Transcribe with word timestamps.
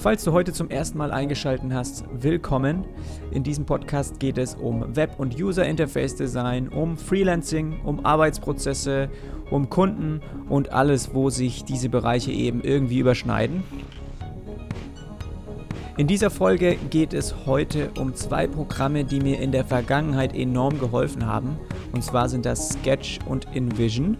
Falls 0.00 0.24
du 0.24 0.32
heute 0.32 0.54
zum 0.54 0.70
ersten 0.70 0.96
Mal 0.96 1.12
eingeschaltet 1.12 1.70
hast, 1.74 2.06
willkommen. 2.10 2.86
In 3.32 3.42
diesem 3.42 3.66
Podcast 3.66 4.18
geht 4.18 4.38
es 4.38 4.54
um 4.54 4.96
Web- 4.96 5.20
und 5.20 5.38
User 5.38 5.66
Interface 5.66 6.16
Design, 6.16 6.68
um 6.68 6.96
Freelancing, 6.96 7.80
um 7.84 8.06
Arbeitsprozesse, 8.06 9.10
um 9.50 9.68
Kunden 9.68 10.22
und 10.48 10.72
alles, 10.72 11.14
wo 11.14 11.28
sich 11.28 11.64
diese 11.64 11.90
Bereiche 11.90 12.32
eben 12.32 12.62
irgendwie 12.62 12.98
überschneiden. 12.98 13.62
In 15.98 16.06
dieser 16.06 16.30
Folge 16.30 16.76
geht 16.88 17.12
es 17.12 17.44
heute 17.44 17.90
um 17.98 18.14
zwei 18.14 18.46
Programme, 18.46 19.04
die 19.04 19.20
mir 19.20 19.38
in 19.38 19.52
der 19.52 19.66
Vergangenheit 19.66 20.34
enorm 20.34 20.80
geholfen 20.80 21.26
haben. 21.26 21.58
Und 21.92 22.02
zwar 22.02 22.30
sind 22.30 22.46
das 22.46 22.70
Sketch 22.70 23.18
und 23.26 23.54
InVision. 23.54 24.16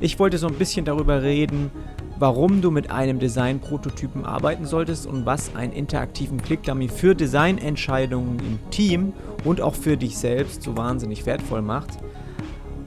Ich 0.00 0.18
wollte 0.18 0.38
so 0.38 0.48
ein 0.48 0.54
bisschen 0.54 0.84
darüber 0.84 1.22
reden, 1.22 1.70
warum 2.18 2.60
du 2.60 2.70
mit 2.70 2.90
einem 2.90 3.18
Design-Prototypen 3.18 4.24
arbeiten 4.24 4.64
solltest 4.64 5.06
und 5.06 5.26
was 5.26 5.54
einen 5.54 5.72
interaktiven 5.72 6.42
Click-Dummy 6.42 6.88
für 6.88 7.14
Designentscheidungen 7.14 8.38
im 8.40 8.70
Team 8.70 9.12
und 9.44 9.60
auch 9.60 9.74
für 9.74 9.96
dich 9.96 10.18
selbst 10.18 10.62
so 10.62 10.76
wahnsinnig 10.76 11.26
wertvoll 11.26 11.62
macht. 11.62 11.98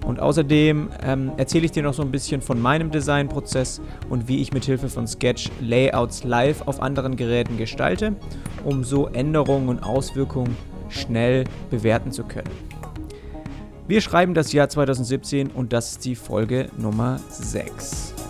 Und 0.06 0.20
außerdem 0.20 0.90
ähm, 1.04 1.32
erzähle 1.38 1.66
ich 1.66 1.72
dir 1.72 1.84
noch 1.84 1.94
so 1.94 2.02
ein 2.02 2.12
bisschen 2.12 2.42
von 2.42 2.60
meinem 2.60 2.92
Designprozess 2.92 3.82
und 4.10 4.28
wie 4.28 4.42
ich 4.42 4.52
mit 4.52 4.66
Hilfe 4.66 4.90
von 4.90 5.08
Sketch 5.08 5.50
Layouts 5.62 6.24
live 6.24 6.68
auf 6.68 6.82
anderen 6.82 7.16
Geräten 7.16 7.58
gestalte, 7.58 8.16
um 8.66 8.84
so 8.84 9.08
Änderungen 9.08 9.70
und 9.70 9.84
Auswirkungen 9.84 10.58
schnell 10.90 11.46
bewerten 11.70 12.12
zu 12.12 12.24
können. 12.24 12.50
Wir 13.88 14.02
schreiben 14.02 14.34
das 14.34 14.54
Jahr 14.54 14.70
2017 14.70 15.50
und 15.50 15.72
das 15.72 15.92
ist 15.92 16.06
die 16.06 16.16
Folge 16.16 16.68
Nummer 16.78 17.20
6. 17.30 18.21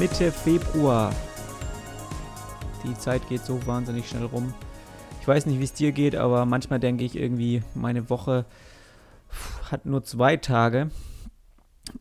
Mitte 0.00 0.32
Februar. 0.32 1.14
Die 2.84 2.96
Zeit 2.96 3.28
geht 3.28 3.44
so 3.44 3.66
wahnsinnig 3.66 4.08
schnell 4.08 4.24
rum. 4.24 4.54
Ich 5.20 5.28
weiß 5.28 5.44
nicht, 5.44 5.58
wie 5.58 5.64
es 5.64 5.74
dir 5.74 5.92
geht, 5.92 6.16
aber 6.16 6.46
manchmal 6.46 6.80
denke 6.80 7.04
ich 7.04 7.16
irgendwie, 7.16 7.62
meine 7.74 8.08
Woche 8.08 8.46
hat 9.70 9.84
nur 9.84 10.02
zwei 10.02 10.38
Tage. 10.38 10.90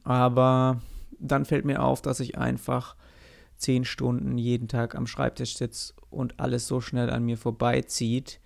Aber 0.05 0.79
dann 1.19 1.43
fällt 1.43 1.65
mir 1.65 1.83
auf, 1.83 2.01
dass 2.01 2.21
ich 2.21 2.37
einfach 2.37 2.95
zehn 3.57 3.83
Stunden 3.83 4.37
jeden 4.37 4.69
Tag 4.69 4.95
am 4.95 5.05
Schreibtisch 5.05 5.57
sitze 5.57 5.93
und 6.09 6.39
alles 6.39 6.67
so 6.67 6.79
schnell 6.79 7.09
an 7.09 7.25
mir 7.25 7.37
vorbeizieht. 7.37 8.39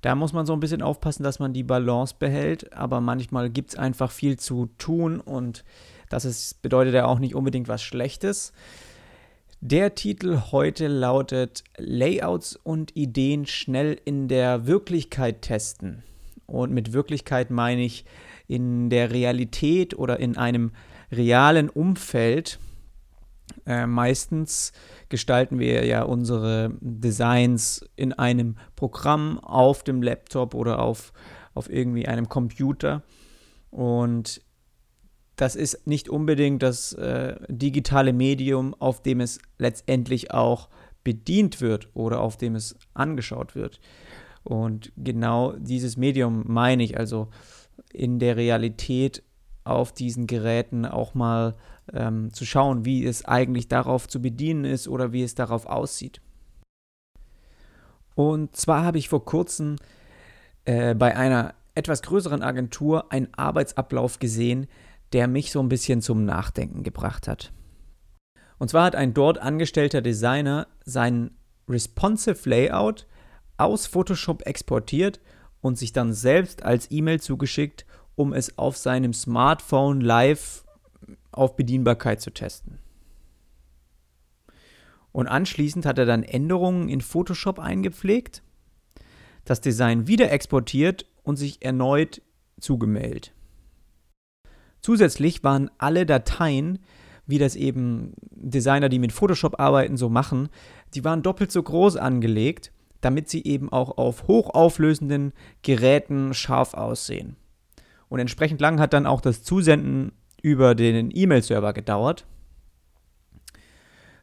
Da 0.00 0.16
muss 0.16 0.32
man 0.32 0.44
so 0.44 0.54
ein 0.54 0.60
bisschen 0.60 0.82
aufpassen, 0.82 1.22
dass 1.22 1.38
man 1.38 1.52
die 1.52 1.62
Balance 1.62 2.16
behält, 2.18 2.72
aber 2.72 3.00
manchmal 3.00 3.48
gibt 3.48 3.70
es 3.70 3.78
einfach 3.78 4.10
viel 4.10 4.40
zu 4.40 4.66
tun 4.76 5.20
und 5.20 5.62
das 6.08 6.24
ist, 6.24 6.62
bedeutet 6.62 6.94
ja 6.94 7.06
auch 7.06 7.18
nicht 7.18 7.34
unbedingt 7.34 7.68
was 7.68 7.82
Schlechtes. 7.82 8.52
Der 9.60 9.94
Titel 9.94 10.42
heute 10.52 10.86
lautet 10.86 11.64
Layouts 11.78 12.56
und 12.56 12.94
Ideen 12.94 13.46
schnell 13.46 13.98
in 14.04 14.28
der 14.28 14.66
Wirklichkeit 14.66 15.42
testen. 15.42 16.02
Und 16.46 16.72
mit 16.72 16.92
Wirklichkeit 16.92 17.50
meine 17.50 17.82
ich 17.82 18.04
in 18.46 18.90
der 18.90 19.10
Realität 19.10 19.98
oder 19.98 20.20
in 20.20 20.36
einem 20.36 20.72
realen 21.10 21.68
Umfeld. 21.68 22.58
Äh, 23.64 23.86
meistens 23.86 24.72
gestalten 25.08 25.58
wir 25.58 25.84
ja 25.84 26.02
unsere 26.02 26.72
Designs 26.80 27.84
in 27.96 28.12
einem 28.12 28.56
Programm 28.76 29.38
auf 29.40 29.82
dem 29.82 30.02
Laptop 30.02 30.54
oder 30.54 30.80
auf, 30.80 31.12
auf 31.54 31.70
irgendwie 31.70 32.06
einem 32.06 32.28
Computer. 32.28 33.02
Und 33.70 34.42
das 35.36 35.54
ist 35.54 35.86
nicht 35.86 36.08
unbedingt 36.08 36.62
das 36.62 36.92
äh, 36.94 37.36
digitale 37.48 38.12
Medium, 38.12 38.74
auf 38.74 39.02
dem 39.02 39.20
es 39.20 39.38
letztendlich 39.58 40.32
auch 40.32 40.68
bedient 41.04 41.60
wird 41.60 41.88
oder 41.94 42.20
auf 42.20 42.36
dem 42.36 42.54
es 42.54 42.76
angeschaut 42.94 43.54
wird. 43.54 43.80
Und 44.42 44.92
genau 44.96 45.52
dieses 45.52 45.96
Medium 45.96 46.44
meine 46.46 46.82
ich 46.82 46.98
also 46.98 47.28
in 47.92 48.18
der 48.18 48.36
Realität 48.36 49.22
auf 49.64 49.92
diesen 49.92 50.26
Geräten 50.26 50.86
auch 50.86 51.14
mal 51.14 51.54
ähm, 51.92 52.32
zu 52.32 52.44
schauen, 52.46 52.84
wie 52.84 53.04
es 53.04 53.24
eigentlich 53.24 53.68
darauf 53.68 54.08
zu 54.08 54.22
bedienen 54.22 54.64
ist 54.64 54.88
oder 54.88 55.12
wie 55.12 55.22
es 55.22 55.34
darauf 55.34 55.66
aussieht. 55.66 56.20
Und 58.14 58.56
zwar 58.56 58.84
habe 58.84 58.98
ich 58.98 59.08
vor 59.08 59.24
kurzem 59.24 59.76
äh, 60.64 60.94
bei 60.94 61.16
einer 61.16 61.54
etwas 61.74 62.02
größeren 62.02 62.42
Agentur 62.42 63.12
einen 63.12 63.28
Arbeitsablauf 63.34 64.18
gesehen, 64.18 64.66
der 65.12 65.28
mich 65.28 65.52
so 65.52 65.60
ein 65.60 65.68
bisschen 65.68 66.00
zum 66.00 66.24
Nachdenken 66.24 66.82
gebracht 66.82 67.28
hat. 67.28 67.52
Und 68.58 68.70
zwar 68.70 68.84
hat 68.84 68.96
ein 68.96 69.14
dort 69.14 69.38
angestellter 69.38 70.02
Designer 70.02 70.66
sein 70.84 71.30
responsive 71.68 72.48
Layout 72.48 73.06
aus 73.56 73.86
Photoshop 73.86 74.46
exportiert 74.46 75.20
und 75.60 75.78
sich 75.78 75.92
dann 75.92 76.12
selbst 76.12 76.62
als 76.62 76.90
E-Mail 76.90 77.20
zugeschickt, 77.20 77.86
um 78.14 78.32
es 78.32 78.56
auf 78.58 78.76
seinem 78.76 79.12
Smartphone 79.12 80.00
live 80.00 80.64
auf 81.32 81.56
Bedienbarkeit 81.56 82.20
zu 82.20 82.30
testen. 82.30 82.78
Und 85.12 85.28
anschließend 85.28 85.86
hat 85.86 85.98
er 85.98 86.06
dann 86.06 86.22
Änderungen 86.22 86.88
in 86.88 87.00
Photoshop 87.00 87.58
eingepflegt, 87.58 88.42
das 89.44 89.60
Design 89.60 90.06
wieder 90.06 90.30
exportiert 90.30 91.06
und 91.22 91.36
sich 91.36 91.64
erneut 91.64 92.20
zugemeldet. 92.60 93.32
Zusätzlich 94.86 95.42
waren 95.42 95.68
alle 95.78 96.06
Dateien, 96.06 96.78
wie 97.26 97.38
das 97.38 97.56
eben 97.56 98.12
Designer, 98.30 98.88
die 98.88 99.00
mit 99.00 99.10
Photoshop 99.10 99.58
arbeiten, 99.58 99.96
so 99.96 100.08
machen, 100.08 100.48
die 100.94 101.02
waren 101.02 101.24
doppelt 101.24 101.50
so 101.50 101.60
groß 101.60 101.96
angelegt, 101.96 102.70
damit 103.00 103.28
sie 103.28 103.42
eben 103.42 103.72
auch 103.72 103.98
auf 103.98 104.28
hochauflösenden 104.28 105.32
Geräten 105.62 106.34
scharf 106.34 106.74
aussehen. 106.74 107.34
Und 108.08 108.20
entsprechend 108.20 108.60
lang 108.60 108.78
hat 108.78 108.92
dann 108.92 109.06
auch 109.06 109.20
das 109.20 109.42
Zusenden 109.42 110.12
über 110.40 110.76
den 110.76 111.10
E-Mail-Server 111.12 111.72
gedauert. 111.72 112.24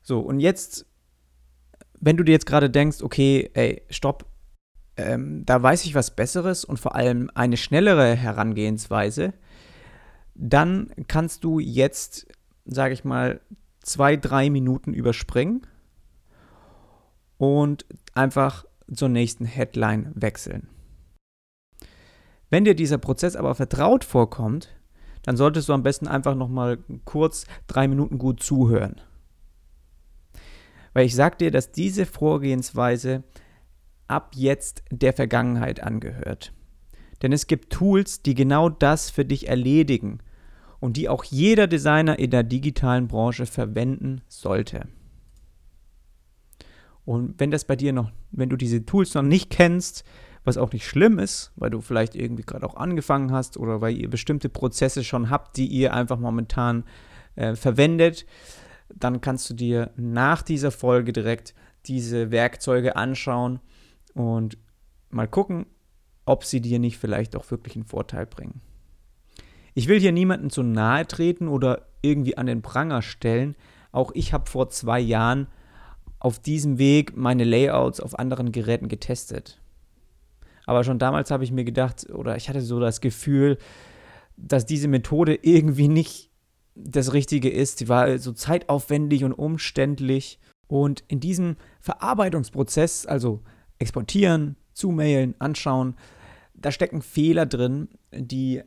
So, 0.01 0.21
und 0.21 0.39
jetzt, 0.39 0.85
wenn 1.99 2.15
du 2.15 2.23
dir 2.23 2.31
jetzt 2.31 2.45
gerade 2.45 2.69
denkst, 2.69 3.01
okay, 3.01 3.51
ey, 3.53 3.81
stopp, 3.89 4.25
ähm, 4.95 5.45
da 5.45 5.61
weiß 5.61 5.83
ich 5.83 5.93
was 5.93 6.15
Besseres 6.15 6.63
und 6.63 6.79
vor 6.79 6.95
allem 6.95 7.29
eine 7.35 7.57
schnellere 7.57 8.15
Herangehensweise, 8.15 9.33
dann 10.35 10.91
kannst 11.07 11.43
du 11.43 11.59
jetzt, 11.59 12.27
sage 12.65 12.93
ich 12.93 13.03
mal, 13.03 13.41
zwei, 13.81 14.15
drei 14.15 14.49
Minuten 14.49 14.93
überspringen 14.93 15.67
und 17.37 17.85
einfach 18.13 18.65
zur 18.93 19.09
nächsten 19.09 19.45
Headline 19.45 20.11
wechseln. 20.15 20.69
Wenn 22.49 22.65
dir 22.65 22.75
dieser 22.75 22.97
Prozess 22.97 23.35
aber 23.35 23.55
vertraut 23.55 24.03
vorkommt, 24.03 24.69
dann 25.23 25.37
solltest 25.37 25.69
du 25.69 25.73
am 25.73 25.83
besten 25.83 26.07
einfach 26.07 26.35
nochmal 26.35 26.77
kurz 27.05 27.45
drei 27.67 27.87
Minuten 27.87 28.17
gut 28.17 28.43
zuhören. 28.43 29.01
Weil 30.93 31.05
ich 31.05 31.15
sage 31.15 31.37
dir, 31.37 31.51
dass 31.51 31.71
diese 31.71 32.05
Vorgehensweise 32.05 33.23
ab 34.07 34.33
jetzt 34.35 34.83
der 34.91 35.13
Vergangenheit 35.13 35.81
angehört. 35.81 36.53
Denn 37.23 37.31
es 37.31 37.47
gibt 37.47 37.71
Tools, 37.71 38.21
die 38.21 38.35
genau 38.35 38.69
das 38.69 39.09
für 39.09 39.25
dich 39.25 39.47
erledigen 39.47 40.19
und 40.79 40.97
die 40.97 41.09
auch 41.09 41.23
jeder 41.23 41.65
Designer 41.65 42.19
in 42.19 42.29
der 42.29 42.43
digitalen 42.43 43.07
Branche 43.07 43.45
verwenden 43.45 44.21
sollte. 44.27 44.87
Und 47.05 47.39
wenn 47.39 47.51
das 47.51 47.65
bei 47.65 47.75
dir 47.75 47.93
noch, 47.93 48.11
wenn 48.31 48.49
du 48.49 48.57
diese 48.57 48.85
Tools 48.85 49.13
noch 49.13 49.23
nicht 49.23 49.49
kennst, 49.49 50.03
was 50.43 50.57
auch 50.57 50.71
nicht 50.73 50.85
schlimm 50.85 51.19
ist, 51.19 51.53
weil 51.55 51.69
du 51.69 51.79
vielleicht 51.79 52.15
irgendwie 52.15 52.43
gerade 52.43 52.65
auch 52.65 52.75
angefangen 52.75 53.31
hast 53.31 53.57
oder 53.57 53.81
weil 53.81 53.97
ihr 53.97 54.09
bestimmte 54.09 54.49
Prozesse 54.49 55.03
schon 55.03 55.29
habt, 55.29 55.57
die 55.57 55.67
ihr 55.67 55.93
einfach 55.93 56.19
momentan 56.19 56.83
äh, 57.35 57.55
verwendet, 57.55 58.25
dann 58.93 59.21
kannst 59.21 59.49
du 59.49 59.53
dir 59.53 59.91
nach 59.95 60.41
dieser 60.41 60.71
Folge 60.71 61.13
direkt 61.13 61.53
diese 61.85 62.31
Werkzeuge 62.31 62.95
anschauen 62.95 63.59
und 64.13 64.57
mal 65.09 65.27
gucken, 65.27 65.65
ob 66.25 66.45
sie 66.45 66.61
dir 66.61 66.79
nicht 66.79 66.97
vielleicht 66.97 67.35
auch 67.35 67.49
wirklich 67.51 67.75
einen 67.75 67.85
Vorteil 67.85 68.25
bringen. 68.25 68.61
Ich 69.73 69.87
will 69.87 69.99
hier 69.99 70.11
niemanden 70.11 70.49
zu 70.49 70.63
nahe 70.63 71.07
treten 71.07 71.47
oder 71.47 71.87
irgendwie 72.01 72.37
an 72.37 72.45
den 72.45 72.61
Pranger 72.61 73.01
stellen. 73.01 73.55
Auch 73.91 74.11
ich 74.13 74.33
habe 74.33 74.49
vor 74.49 74.69
zwei 74.69 74.99
Jahren 74.99 75.47
auf 76.19 76.39
diesem 76.39 76.77
Weg 76.77 77.17
meine 77.17 77.43
Layouts 77.43 77.99
auf 77.99 78.17
anderen 78.17 78.51
Geräten 78.51 78.87
getestet. 78.87 79.59
Aber 80.65 80.83
schon 80.83 80.99
damals 80.99 81.31
habe 81.31 81.43
ich 81.43 81.51
mir 81.51 81.65
gedacht, 81.65 82.09
oder 82.09 82.37
ich 82.37 82.47
hatte 82.49 82.61
so 82.61 82.79
das 82.79 83.01
Gefühl, 83.01 83.57
dass 84.37 84.65
diese 84.65 84.87
Methode 84.87 85.37
irgendwie 85.41 85.87
nicht 85.87 86.29
das 86.75 87.13
Richtige 87.13 87.49
ist. 87.49 87.79
Sie 87.79 87.89
war 87.89 88.17
so 88.17 88.31
zeitaufwendig 88.31 89.23
und 89.23 89.33
umständlich. 89.33 90.39
Und 90.67 91.03
in 91.07 91.19
diesem 91.19 91.57
Verarbeitungsprozess, 91.81 93.05
also 93.05 93.41
exportieren, 93.79 94.55
zumailen, 94.73 95.35
anschauen, 95.39 95.95
da 96.53 96.71
stecken 96.71 97.01
Fehler 97.01 97.45
drin, 97.45 97.89
die, 98.11 98.61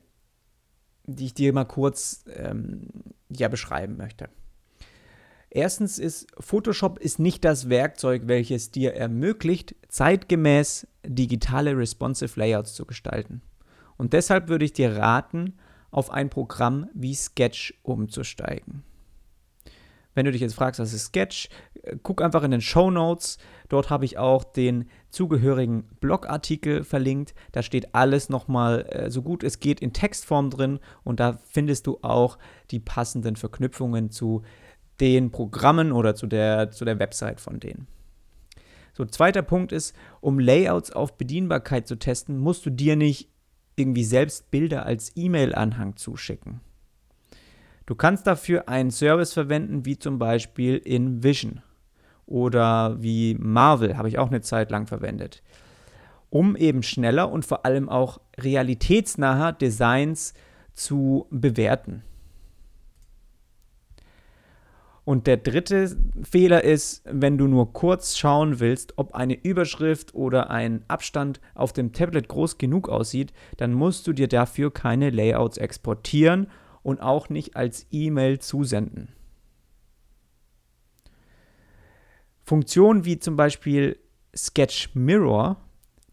die 1.05 1.27
ich 1.27 1.35
dir 1.35 1.53
mal 1.53 1.65
kurz 1.65 2.25
ähm, 2.35 2.89
ja, 3.29 3.49
beschreiben 3.49 3.97
möchte. 3.97 4.29
Erstens 5.51 5.99
ist 5.99 6.27
Photoshop 6.39 6.99
ist 6.99 7.19
nicht 7.19 7.45
das 7.45 7.71
Werkzeug, 7.71 8.23
welches 8.27 8.71
dir 8.71 8.95
ermöglicht, 8.95 9.75
zeitgemäß 9.89 10.87
digitale 11.07 11.77
responsive 11.77 12.39
Layouts 12.39 12.75
zu 12.75 12.85
gestalten. 12.85 13.41
Und 13.97 14.13
deshalb 14.13 14.49
würde 14.49 14.65
ich 14.65 14.75
dir 14.75 14.97
raten, 14.97 15.55
auf 15.91 16.11
ein 16.11 16.29
Programm 16.29 16.91
wie 16.93 17.15
Sketch 17.15 17.73
umzusteigen. 17.83 18.83
Wenn 20.17 20.25
du 20.25 20.33
dich 20.33 20.41
jetzt 20.41 20.55
fragst, 20.55 20.81
was 20.81 20.95
ist 20.95 21.09
Sketch, 21.09 21.51
äh, 21.83 21.97
guck 22.03 22.23
einfach 22.23 22.43
in 22.43 22.51
den 22.51 22.63
Show 22.63 22.91
Notes. 22.91 23.37
Dort 23.69 23.91
habe 23.91 24.07
ich 24.07 24.17
auch 24.17 24.45
den 24.45 24.89
zugehörigen 25.11 25.85
Blogartikel 26.01 26.85
verlinkt. 26.85 27.35
Da 27.53 27.63
steht 27.63 27.95
alles 27.95 28.31
nochmal 28.31 28.87
äh, 28.89 29.11
so 29.11 29.21
gut 29.23 29.45
es 29.45 29.61
geht 29.61 29.81
in 29.81 29.93
Textform 29.93 30.49
drin 30.49 30.81
und 31.05 31.21
da 31.21 31.39
findest 31.45 31.87
du 31.87 31.99
auch 32.01 32.39
die 32.71 32.81
passenden 32.81 33.37
Verknüpfungen 33.37 34.11
zu 34.11 34.43
den 35.01 35.31
Programmen 35.31 35.93
oder 35.93 36.15
zu 36.15 36.27
der, 36.27 36.71
zu 36.71 36.87
der 36.87 36.99
Website 36.99 37.39
von 37.39 37.61
denen. 37.61 37.87
So, 38.95 39.05
zweiter 39.05 39.43
Punkt 39.43 39.73
ist, 39.73 39.95
um 40.23 40.39
Layouts 40.39 40.91
auf 40.91 41.19
Bedienbarkeit 41.19 41.87
zu 41.87 41.97
testen, 41.97 42.39
musst 42.39 42.65
du 42.65 42.71
dir 42.71 42.97
nicht 42.97 43.29
irgendwie 43.77 44.05
selbst 44.05 44.51
Bilder 44.51 44.87
als 44.87 45.13
E-Mail-Anhang 45.15 45.97
zuschicken. 45.97 46.63
Du 47.87 47.95
kannst 47.95 48.27
dafür 48.27 48.69
einen 48.69 48.91
Service 48.91 49.33
verwenden, 49.33 49.87
wie 49.87 49.97
zum 49.99 50.19
Beispiel 50.19 50.77
in 50.77 51.23
Vision 51.23 51.63
oder 52.27 53.01
wie 53.01 53.37
Marvel, 53.39 53.97
habe 53.97 54.09
ich 54.09 54.19
auch 54.19 54.27
eine 54.27 54.41
Zeit 54.41 54.73
lang 54.73 54.89
verwendet, 54.89 55.45
um 56.29 56.57
eben 56.57 56.83
schneller 56.83 57.31
und 57.31 57.45
vor 57.45 57.65
allem 57.65 57.89
auch 57.89 58.21
realitätsnaher 58.37 59.53
Designs 59.53 60.35
zu 60.75 61.27
bewerten. 61.31 62.03
Und 65.05 65.29
der 65.29 65.37
dritte 65.37 65.97
Fehler 66.29 66.65
ist, 66.65 67.05
wenn 67.05 67.39
du 67.39 67.47
nur 67.47 67.73
kurz 67.73 68.19
schauen 68.19 68.59
willst, 68.59 68.95
ob 68.97 69.15
eine 69.15 69.35
Überschrift 69.35 70.17
oder 70.17 70.51
ein 70.51 70.85
Abstand 70.89 71.41
auf 71.55 71.73
dem 71.73 71.93
Tablet 71.93 72.27
groß 72.27 72.59
genug 72.59 72.89
aussieht, 72.89 73.33
dann 73.59 73.73
musst 73.73 74.09
du 74.09 74.13
dir 74.13 74.27
dafür 74.27 74.75
keine 74.75 75.11
Layouts 75.11 75.59
exportieren 75.59 76.49
und 76.87 77.01
auch 77.01 77.29
nicht 77.31 77.57
als 77.57 77.89
E-Mail 77.91 78.39
zusenden. 78.39 79.09
Funktionen 82.45 83.05
wie 83.05 83.19
zum 83.19 83.35
Beispiel 83.35 83.99
Sketch 84.37 84.91
Mirror, 84.95 85.57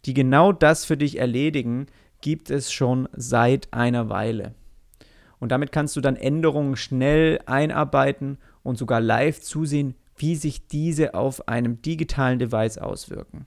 die 0.06 0.16
genau 0.16 0.52
das 0.52 0.84
für 0.84 0.98
dich 0.98 1.20
erledigen, 1.20 1.86
gibt 2.22 2.50
es 2.50 2.74
schon 2.74 3.08
seit 3.14 3.72
einer 3.72 4.10
Weile. 4.10 4.56
Und 5.40 5.52
damit 5.52 5.72
kannst 5.72 5.96
du 5.96 6.02
dann 6.02 6.16
Änderungen 6.16 6.76
schnell 6.76 7.40
einarbeiten 7.46 8.40
und 8.64 8.80
sogar 8.80 9.00
live 9.00 9.42
zusehen, 9.42 9.94
wie 10.16 10.36
sich 10.36 10.68
diese 10.68 11.14
auf 11.14 11.48
einem 11.48 11.84
digitalen 11.84 12.40
Device 12.40 12.80
auswirken. 12.80 13.46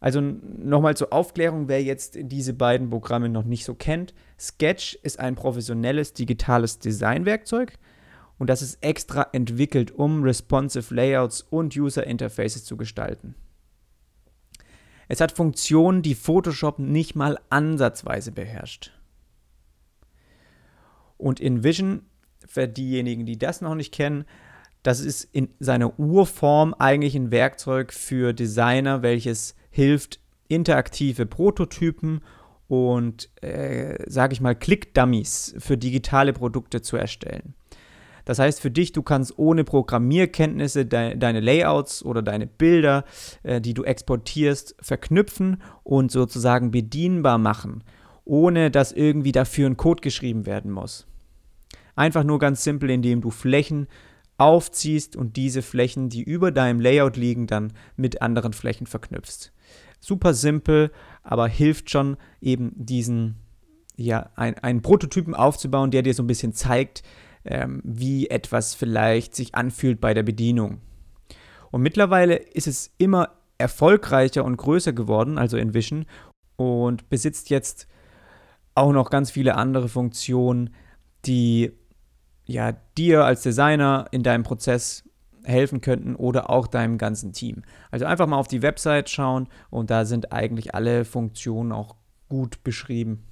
Also 0.00 0.20
nochmal 0.20 0.96
zur 0.96 1.12
Aufklärung, 1.12 1.68
wer 1.68 1.82
jetzt 1.82 2.18
diese 2.18 2.54
beiden 2.54 2.88
Programme 2.88 3.28
noch 3.28 3.44
nicht 3.44 3.66
so 3.66 3.74
kennt. 3.74 4.14
Sketch 4.38 4.98
ist 5.02 5.20
ein 5.20 5.34
professionelles 5.34 6.14
digitales 6.14 6.78
Designwerkzeug 6.78 7.78
und 8.38 8.48
das 8.48 8.62
ist 8.62 8.82
extra 8.82 9.28
entwickelt, 9.32 9.92
um 9.92 10.22
responsive 10.22 10.94
Layouts 10.94 11.42
und 11.42 11.76
User 11.76 12.06
Interfaces 12.06 12.64
zu 12.64 12.78
gestalten. 12.78 13.34
Es 15.08 15.20
hat 15.20 15.32
Funktionen, 15.32 16.00
die 16.00 16.14
Photoshop 16.14 16.78
nicht 16.78 17.14
mal 17.14 17.38
ansatzweise 17.50 18.32
beherrscht. 18.32 18.92
Und 21.18 21.40
in 21.40 21.62
Vision 21.62 22.06
für 22.46 22.66
diejenigen, 22.66 23.26
die 23.26 23.38
das 23.38 23.60
noch 23.60 23.74
nicht 23.74 23.92
kennen, 23.92 24.24
das 24.82 25.00
ist 25.00 25.24
in 25.24 25.50
seiner 25.58 25.98
Urform 25.98 26.74
eigentlich 26.78 27.14
ein 27.14 27.30
Werkzeug 27.30 27.92
für 27.92 28.32
Designer, 28.32 29.02
welches 29.02 29.54
hilft, 29.80 30.20
interaktive 30.48 31.24
Prototypen 31.24 32.20
und, 32.68 33.30
äh, 33.42 33.96
sage 34.06 34.34
ich 34.34 34.40
mal, 34.42 34.54
Click-Dummies 34.54 35.54
für 35.58 35.78
digitale 35.78 36.34
Produkte 36.34 36.82
zu 36.82 36.98
erstellen. 36.98 37.54
Das 38.26 38.38
heißt 38.38 38.60
für 38.60 38.70
dich, 38.70 38.92
du 38.92 39.02
kannst 39.02 39.38
ohne 39.38 39.64
Programmierkenntnisse 39.64 40.84
de 40.84 41.16
deine 41.16 41.40
Layouts 41.40 42.04
oder 42.04 42.20
deine 42.20 42.46
Bilder, 42.46 43.04
äh, 43.42 43.62
die 43.62 43.72
du 43.72 43.82
exportierst, 43.84 44.76
verknüpfen 44.80 45.62
und 45.82 46.12
sozusagen 46.12 46.70
bedienbar 46.70 47.38
machen, 47.38 47.82
ohne 48.26 48.70
dass 48.70 48.92
irgendwie 48.92 49.32
dafür 49.32 49.66
ein 49.66 49.78
Code 49.78 50.02
geschrieben 50.02 50.44
werden 50.44 50.70
muss. 50.70 51.06
Einfach 51.96 52.22
nur 52.22 52.38
ganz 52.38 52.62
simpel, 52.62 52.90
indem 52.90 53.22
du 53.22 53.30
Flächen 53.30 53.88
aufziehst 54.40 55.16
und 55.16 55.36
diese 55.36 55.60
Flächen, 55.60 56.08
die 56.08 56.22
über 56.22 56.50
deinem 56.50 56.80
Layout 56.80 57.16
liegen, 57.16 57.46
dann 57.46 57.72
mit 57.96 58.22
anderen 58.22 58.52
Flächen 58.52 58.86
verknüpfst. 58.86 59.52
Super 60.00 60.32
simpel, 60.32 60.90
aber 61.22 61.46
hilft 61.46 61.90
schon 61.90 62.16
eben 62.40 62.72
diesen, 62.74 63.36
ja, 63.96 64.30
ein, 64.36 64.58
einen 64.58 64.80
Prototypen 64.80 65.34
aufzubauen, 65.34 65.90
der 65.90 66.02
dir 66.02 66.14
so 66.14 66.22
ein 66.22 66.26
bisschen 66.26 66.54
zeigt, 66.54 67.02
ähm, 67.44 67.82
wie 67.84 68.28
etwas 68.28 68.74
vielleicht 68.74 69.34
sich 69.34 69.54
anfühlt 69.54 70.00
bei 70.00 70.14
der 70.14 70.22
Bedienung. 70.22 70.80
Und 71.70 71.82
mittlerweile 71.82 72.36
ist 72.36 72.66
es 72.66 72.94
immer 72.96 73.34
erfolgreicher 73.58 74.44
und 74.44 74.56
größer 74.56 74.94
geworden, 74.94 75.36
also 75.36 75.58
in 75.58 75.74
Vision, 75.74 76.06
und 76.56 77.10
besitzt 77.10 77.50
jetzt 77.50 77.86
auch 78.74 78.92
noch 78.92 79.10
ganz 79.10 79.30
viele 79.30 79.56
andere 79.56 79.88
Funktionen, 79.88 80.70
die 81.26 81.72
ja, 82.50 82.72
dir 82.98 83.24
als 83.24 83.42
Designer 83.42 84.06
in 84.10 84.22
deinem 84.22 84.42
Prozess 84.42 85.04
helfen 85.44 85.80
könnten 85.80 86.16
oder 86.16 86.50
auch 86.50 86.66
deinem 86.66 86.98
ganzen 86.98 87.32
Team. 87.32 87.62
Also 87.90 88.04
einfach 88.04 88.26
mal 88.26 88.36
auf 88.36 88.48
die 88.48 88.62
Website 88.62 89.08
schauen 89.08 89.48
und 89.70 89.90
da 89.90 90.04
sind 90.04 90.32
eigentlich 90.32 90.74
alle 90.74 91.04
Funktionen 91.04 91.72
auch 91.72 91.96
gut 92.28 92.62
beschrieben. 92.64 93.24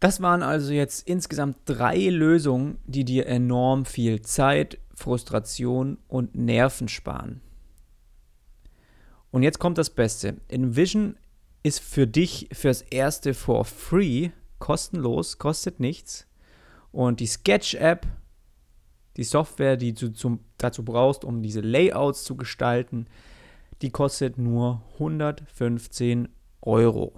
Das 0.00 0.20
waren 0.20 0.42
also 0.42 0.72
jetzt 0.72 1.08
insgesamt 1.08 1.56
drei 1.64 2.08
Lösungen, 2.08 2.78
die 2.86 3.04
dir 3.04 3.26
enorm 3.26 3.84
viel 3.84 4.22
Zeit, 4.22 4.78
Frustration 4.94 5.98
und 6.06 6.36
Nerven 6.36 6.88
sparen. 6.88 7.40
Und 9.30 9.42
jetzt 9.42 9.58
kommt 9.58 9.78
das 9.78 9.90
Beste. 9.90 10.36
InVision 10.46 11.16
ist 11.64 11.80
für 11.80 12.06
dich 12.06 12.48
fürs 12.52 12.82
erste 12.82 13.34
for 13.34 13.64
free, 13.64 14.30
kostenlos, 14.60 15.38
kostet 15.38 15.80
nichts. 15.80 16.27
Und 16.92 17.20
die 17.20 17.26
Sketch-App, 17.26 18.06
die 19.16 19.24
Software, 19.24 19.76
die 19.76 19.94
du 19.94 20.12
zum, 20.12 20.40
dazu 20.56 20.84
brauchst, 20.84 21.24
um 21.24 21.42
diese 21.42 21.60
Layouts 21.60 22.24
zu 22.24 22.36
gestalten, 22.36 23.06
die 23.82 23.90
kostet 23.90 24.38
nur 24.38 24.82
115 24.94 26.28
Euro. 26.62 27.12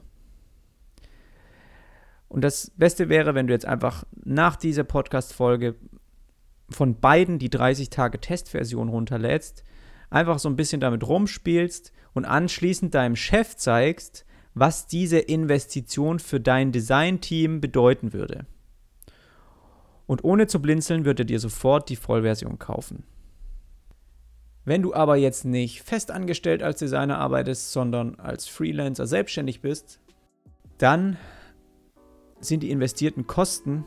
Und 2.29 2.43
das 2.43 2.71
Beste 2.77 3.09
wäre, 3.09 3.35
wenn 3.35 3.49
du 3.49 3.53
jetzt 3.53 3.67
einfach 3.67 4.05
nach 4.25 4.57
dieser 4.57 4.85
Podcast-Folge 4.85 5.75
von 6.71 7.01
beiden 7.01 7.39
die 7.39 7.51
30 7.51 7.91
Tage 7.91 8.21
Testversion 8.21 8.89
runterlädst, 8.89 9.65
einfach 10.11 10.39
so 10.39 10.49
ein 10.49 10.57
bisschen 10.57 10.81
damit 10.81 11.07
rumspielst 11.07 11.93
und 12.15 12.25
anschließend 12.25 12.95
deinem 12.95 13.17
Chef 13.17 13.57
zeigst, 13.57 14.25
was 14.55 14.87
diese 14.87 15.19
Investition 15.19 16.19
für 16.19 16.41
dein 16.41 16.73
Design-Team 16.73 17.61
bedeuten 17.61 18.13
würde. 18.13 18.47
Und 20.11 20.25
ohne 20.25 20.49
zu 20.49 20.61
blinzeln 20.61 21.05
wird 21.05 21.21
er 21.21 21.25
dir 21.25 21.39
sofort 21.39 21.89
die 21.89 21.95
Vollversion 21.95 22.59
kaufen. 22.59 23.05
Wenn 24.65 24.83
du 24.83 24.93
aber 24.93 25.15
jetzt 25.15 25.45
nicht 25.45 25.83
festangestellt 25.83 26.65
als 26.65 26.81
Designer 26.81 27.19
arbeitest, 27.19 27.71
sondern 27.71 28.17
als 28.17 28.49
Freelancer 28.49 29.07
selbstständig 29.07 29.61
bist, 29.61 30.01
dann 30.79 31.17
sind 32.41 32.65
die 32.65 32.73
investierten 32.73 33.29
Kosten 33.29 33.85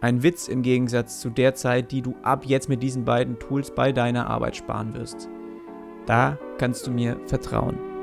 ein 0.00 0.24
Witz 0.24 0.48
im 0.48 0.62
Gegensatz 0.62 1.20
zu 1.20 1.30
der 1.30 1.54
Zeit, 1.54 1.92
die 1.92 2.02
du 2.02 2.16
ab 2.24 2.44
jetzt 2.44 2.68
mit 2.68 2.82
diesen 2.82 3.04
beiden 3.04 3.38
Tools 3.38 3.72
bei 3.72 3.92
deiner 3.92 4.26
Arbeit 4.26 4.56
sparen 4.56 4.92
wirst. 4.94 5.28
Da 6.06 6.36
kannst 6.58 6.84
du 6.84 6.90
mir 6.90 7.20
vertrauen. 7.26 7.93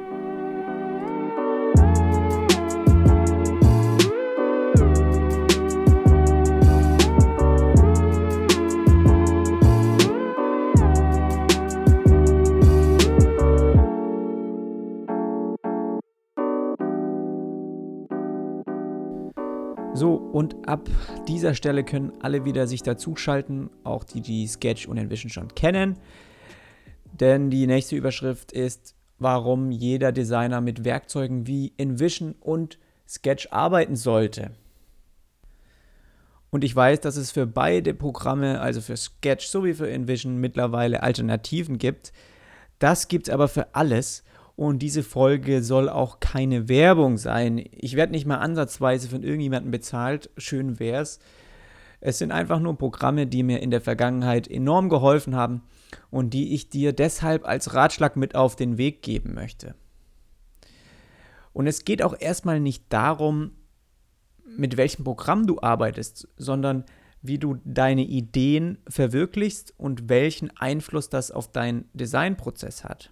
Und 20.42 20.68
ab 20.68 20.90
dieser 21.28 21.54
Stelle 21.54 21.84
können 21.84 22.14
alle 22.20 22.46
wieder 22.46 22.66
sich 22.66 22.82
dazuschalten, 22.82 23.70
auch 23.84 24.04
die, 24.04 24.22
die 24.22 24.48
Sketch 24.48 24.88
und 24.88 24.98
Envision 24.98 25.30
schon 25.30 25.54
kennen. 25.54 26.00
Denn 27.14 27.52
die 27.52 27.68
nächste 27.68 27.96
Überschrift 27.96 28.52
ist, 28.52 28.96
warum 29.20 29.70
jeder 29.70 30.12
Designer 30.12 30.60
mit 30.60 30.84
Werkzeugen 30.84 31.46
wie 31.46 31.74
Envision 31.78 32.34
und 32.40 32.80
Sketch 33.08 33.50
arbeiten 33.52 33.96
sollte. 33.96 34.50
Und 36.50 36.64
ich 36.64 36.76
weiß, 36.76 37.02
dass 37.02 37.18
es 37.18 37.30
für 37.30 37.46
beide 37.46 37.94
Programme, 37.94 38.62
also 38.62 38.82
für 38.82 38.98
Sketch 38.98 39.46
sowie 39.46 39.76
für 39.76 39.92
Envision, 39.92 40.38
mittlerweile 40.38 41.04
Alternativen 41.04 41.78
gibt. 41.78 42.14
Das 42.80 43.10
gibt 43.10 43.28
es 43.28 43.34
aber 43.34 43.48
für 43.48 43.76
alles. 43.76 44.24
Und 44.62 44.84
diese 44.84 45.02
Folge 45.02 45.64
soll 45.64 45.90
auch 45.90 46.20
keine 46.20 46.70
Werbung 46.70 47.18
sein. 47.18 47.66
Ich 47.72 47.96
werde 47.96 48.12
nicht 48.12 48.28
mal 48.28 48.38
ansatzweise 48.38 49.10
von 49.10 49.24
irgendjemandem 49.24 49.72
bezahlt. 49.72 50.30
Schön 50.38 50.80
wär's. 50.80 51.18
Es 52.00 52.20
sind 52.20 52.32
einfach 52.32 52.60
nur 52.60 52.78
Programme, 52.78 53.26
die 53.26 53.42
mir 53.42 53.60
in 53.64 53.72
der 53.72 53.82
Vergangenheit 53.82 54.48
enorm 54.48 54.88
geholfen 54.88 55.36
haben 55.36 55.64
und 56.12 56.36
die 56.36 56.54
ich 56.54 56.70
dir 56.70 56.94
deshalb 56.94 57.44
als 57.48 57.74
Ratschlag 57.74 58.16
mit 58.18 58.36
auf 58.36 58.56
den 58.56 58.78
Weg 58.78 59.02
geben 59.02 59.34
möchte. 59.34 59.74
Und 61.54 61.66
es 61.66 61.84
geht 61.84 62.04
auch 62.04 62.16
erstmal 62.20 62.60
nicht 62.60 62.84
darum, 62.90 63.54
mit 64.46 64.78
welchem 64.78 65.04
Programm 65.04 65.48
du 65.48 65.60
arbeitest, 65.60 66.28
sondern 66.38 66.84
wie 67.24 67.40
du 67.40 67.58
deine 67.66 68.04
Ideen 68.04 68.78
verwirklichst 68.88 69.74
und 69.80 70.08
welchen 70.08 70.56
Einfluss 70.56 71.10
das 71.10 71.32
auf 71.32 71.52
deinen 71.52 71.90
Designprozess 71.96 72.84
hat. 72.84 73.12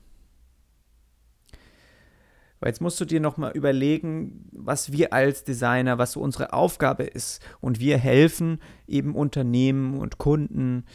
Weil 2.59 2.69
jetzt 2.69 2.81
musst 2.81 2.99
du 2.99 3.05
dir 3.05 3.19
nochmal 3.19 3.51
überlegen, 3.53 4.49
was 4.51 4.91
wir 4.91 5.13
als 5.13 5.43
Designer, 5.43 5.97
was 5.97 6.13
so 6.13 6.21
unsere 6.21 6.51
Aufgabe 6.53 7.03
ist. 7.03 7.41
Und 7.61 7.79
wir 7.79 7.97
helfen 7.97 8.59
eben 8.87 9.15
Unternehmen 9.15 9.97
und 9.97 10.17
Kunden, 10.17 10.85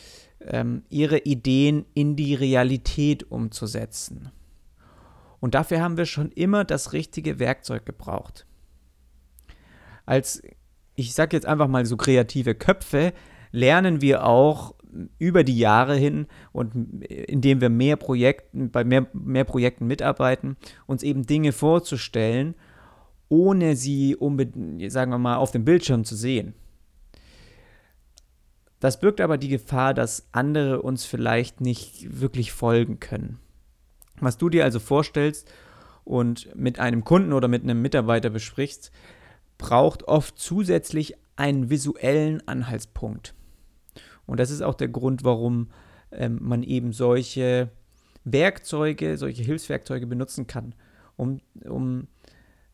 ähm, 0.40 0.82
ihre 0.90 1.18
Ideen 1.18 1.86
in 1.94 2.16
die 2.16 2.34
Realität 2.34 3.30
umzusetzen. 3.30 4.30
Und 5.40 5.54
dafür 5.54 5.80
haben 5.80 5.96
wir 5.96 6.06
schon 6.06 6.30
immer 6.32 6.64
das 6.64 6.92
richtige 6.92 7.38
Werkzeug 7.38 7.86
gebraucht. 7.86 8.46
Als, 10.06 10.42
ich 10.94 11.14
sage 11.14 11.36
jetzt 11.36 11.46
einfach 11.46 11.68
mal 11.68 11.86
so 11.86 11.96
kreative 11.96 12.54
Köpfe, 12.54 13.12
lernen 13.52 14.00
wir 14.00 14.26
auch 14.26 14.74
über 15.18 15.44
die 15.44 15.58
Jahre 15.58 15.96
hin 15.96 16.26
und 16.52 17.04
indem 17.04 17.60
wir 17.60 17.68
mehr 17.68 17.96
Projekten, 17.96 18.70
bei 18.70 18.84
mehr, 18.84 19.06
mehr 19.12 19.44
Projekten 19.44 19.86
mitarbeiten, 19.86 20.56
uns 20.86 21.02
eben 21.02 21.26
Dinge 21.26 21.52
vorzustellen, 21.52 22.54
ohne 23.28 23.76
sie 23.76 24.16
unbedingt, 24.16 24.90
sagen 24.92 25.10
wir 25.10 25.18
mal, 25.18 25.36
auf 25.36 25.50
dem 25.50 25.64
Bildschirm 25.64 26.04
zu 26.04 26.14
sehen. 26.16 26.54
Das 28.80 29.00
birgt 29.00 29.20
aber 29.20 29.38
die 29.38 29.48
Gefahr, 29.48 29.94
dass 29.94 30.28
andere 30.32 30.82
uns 30.82 31.06
vielleicht 31.06 31.60
nicht 31.60 32.20
wirklich 32.20 32.52
folgen 32.52 33.00
können. 33.00 33.38
Was 34.20 34.36
du 34.36 34.48
dir 34.48 34.64
also 34.64 34.78
vorstellst 34.78 35.50
und 36.04 36.54
mit 36.54 36.78
einem 36.78 37.02
Kunden 37.02 37.32
oder 37.32 37.48
mit 37.48 37.62
einem 37.62 37.80
Mitarbeiter 37.80 38.30
besprichst, 38.30 38.92
braucht 39.56 40.04
oft 40.04 40.38
zusätzlich 40.38 41.14
einen 41.36 41.70
visuellen 41.70 42.46
Anhaltspunkt. 42.46 43.34
Und 44.26 44.40
das 44.40 44.50
ist 44.50 44.62
auch 44.62 44.74
der 44.74 44.88
Grund, 44.88 45.24
warum 45.24 45.68
ähm, 46.12 46.38
man 46.40 46.62
eben 46.62 46.92
solche 46.92 47.70
Werkzeuge, 48.24 49.16
solche 49.18 49.42
Hilfswerkzeuge 49.42 50.06
benutzen 50.06 50.46
kann, 50.46 50.74
um, 51.16 51.40
um 51.64 52.08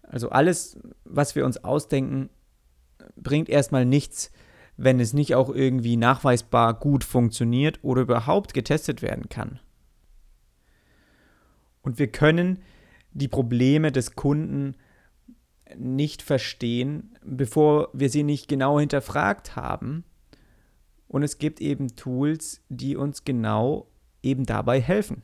also 0.03 0.31
alles, 0.31 0.79
was 1.05 1.35
wir 1.35 1.45
uns 1.45 1.63
ausdenken, 1.65 2.31
bringt 3.17 3.49
erstmal 3.49 3.85
nichts, 3.85 4.31
wenn 4.77 4.99
es 4.99 5.13
nicht 5.13 5.35
auch 5.35 5.51
irgendwie 5.51 5.97
nachweisbar 5.97 6.75
gut 6.75 7.05
funktioniert 7.05 7.79
oder 7.83 8.03
überhaupt 8.03 8.55
getestet 8.55 9.03
werden 9.03 9.29
kann. 9.29 9.61
Und 11.83 11.99
wir 11.99 12.09
können 12.09 12.63
die 13.13 13.29
Probleme 13.29 13.93
des 13.93 14.15
Kunden 14.15 14.75
nicht 15.77 16.23
verstehen, 16.23 17.17
bevor 17.25 17.91
wir 17.93 18.11
sie 18.11 18.23
nicht 18.23 18.49
genau 18.49 18.81
hinterfragt 18.81 19.57
haben 19.57 20.05
und 21.11 21.25
es 21.25 21.39
gibt 21.39 21.61
eben 21.61 21.97
Tools, 21.97 22.63
die 22.69 22.97
uns 22.97 23.25
genau 23.25 23.89
eben 24.23 24.47
dabei 24.47 24.81
helfen. 24.81 25.23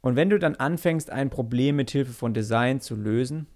Und 0.00 0.16
wenn 0.16 0.30
du 0.30 0.38
dann 0.38 0.54
anfängst, 0.54 1.10
ein 1.10 1.28
Problem 1.28 1.76
mit 1.76 1.90
Hilfe 1.90 2.14
von 2.14 2.32
Design 2.32 2.80
zu 2.80 2.96
lösen, 2.96 3.46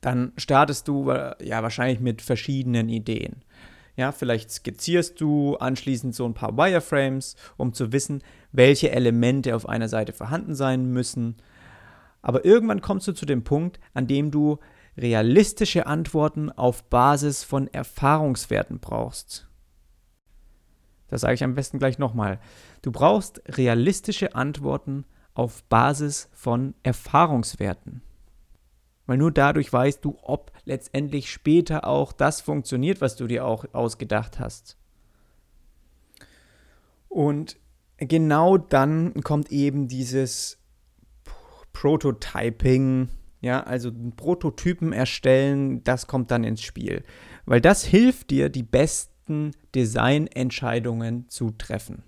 dann 0.00 0.32
startest 0.36 0.88
du 0.88 1.12
ja 1.40 1.62
wahrscheinlich 1.62 2.00
mit 2.00 2.20
verschiedenen 2.20 2.88
Ideen. 2.88 3.44
Ja, 3.94 4.10
vielleicht 4.10 4.50
skizzierst 4.50 5.20
du 5.20 5.56
anschließend 5.56 6.12
so 6.12 6.24
ein 6.24 6.34
paar 6.34 6.56
Wireframes, 6.56 7.36
um 7.56 7.72
zu 7.72 7.92
wissen, 7.92 8.24
welche 8.50 8.90
Elemente 8.90 9.54
auf 9.54 9.68
einer 9.68 9.88
Seite 9.88 10.12
vorhanden 10.12 10.56
sein 10.56 10.86
müssen. 10.86 11.36
Aber 12.22 12.44
irgendwann 12.44 12.80
kommst 12.80 13.06
du 13.06 13.12
zu 13.12 13.24
dem 13.24 13.44
Punkt, 13.44 13.78
an 13.94 14.08
dem 14.08 14.32
du 14.32 14.58
realistische 14.96 15.86
Antworten 15.86 16.50
auf 16.50 16.84
Basis 16.84 17.44
von 17.44 17.68
Erfahrungswerten 17.68 18.80
brauchst. 18.80 19.48
Das 21.08 21.22
sage 21.22 21.34
ich 21.34 21.44
am 21.44 21.54
besten 21.54 21.78
gleich 21.78 21.98
nochmal. 21.98 22.38
Du 22.82 22.92
brauchst 22.92 23.42
realistische 23.46 24.34
Antworten 24.34 25.04
auf 25.34 25.64
Basis 25.64 26.28
von 26.32 26.74
Erfahrungswerten. 26.82 28.02
Weil 29.06 29.18
nur 29.18 29.32
dadurch 29.32 29.72
weißt 29.72 30.04
du, 30.04 30.16
ob 30.22 30.52
letztendlich 30.64 31.30
später 31.32 31.86
auch 31.86 32.12
das 32.12 32.40
funktioniert, 32.40 33.00
was 33.00 33.16
du 33.16 33.26
dir 33.26 33.44
auch 33.44 33.64
ausgedacht 33.72 34.38
hast. 34.38 34.76
Und 37.08 37.58
genau 37.96 38.56
dann 38.56 39.14
kommt 39.24 39.50
eben 39.50 39.88
dieses 39.88 40.58
Prototyping, 41.72 43.08
ja, 43.40 43.62
also 43.62 43.90
Prototypen 44.16 44.92
erstellen, 44.92 45.82
das 45.84 46.06
kommt 46.06 46.30
dann 46.30 46.44
ins 46.44 46.62
Spiel. 46.62 47.02
Weil 47.46 47.60
das 47.60 47.84
hilft 47.84 48.30
dir, 48.30 48.48
die 48.48 48.62
besten 48.62 49.52
Designentscheidungen 49.74 51.28
zu 51.28 51.50
treffen. 51.52 52.02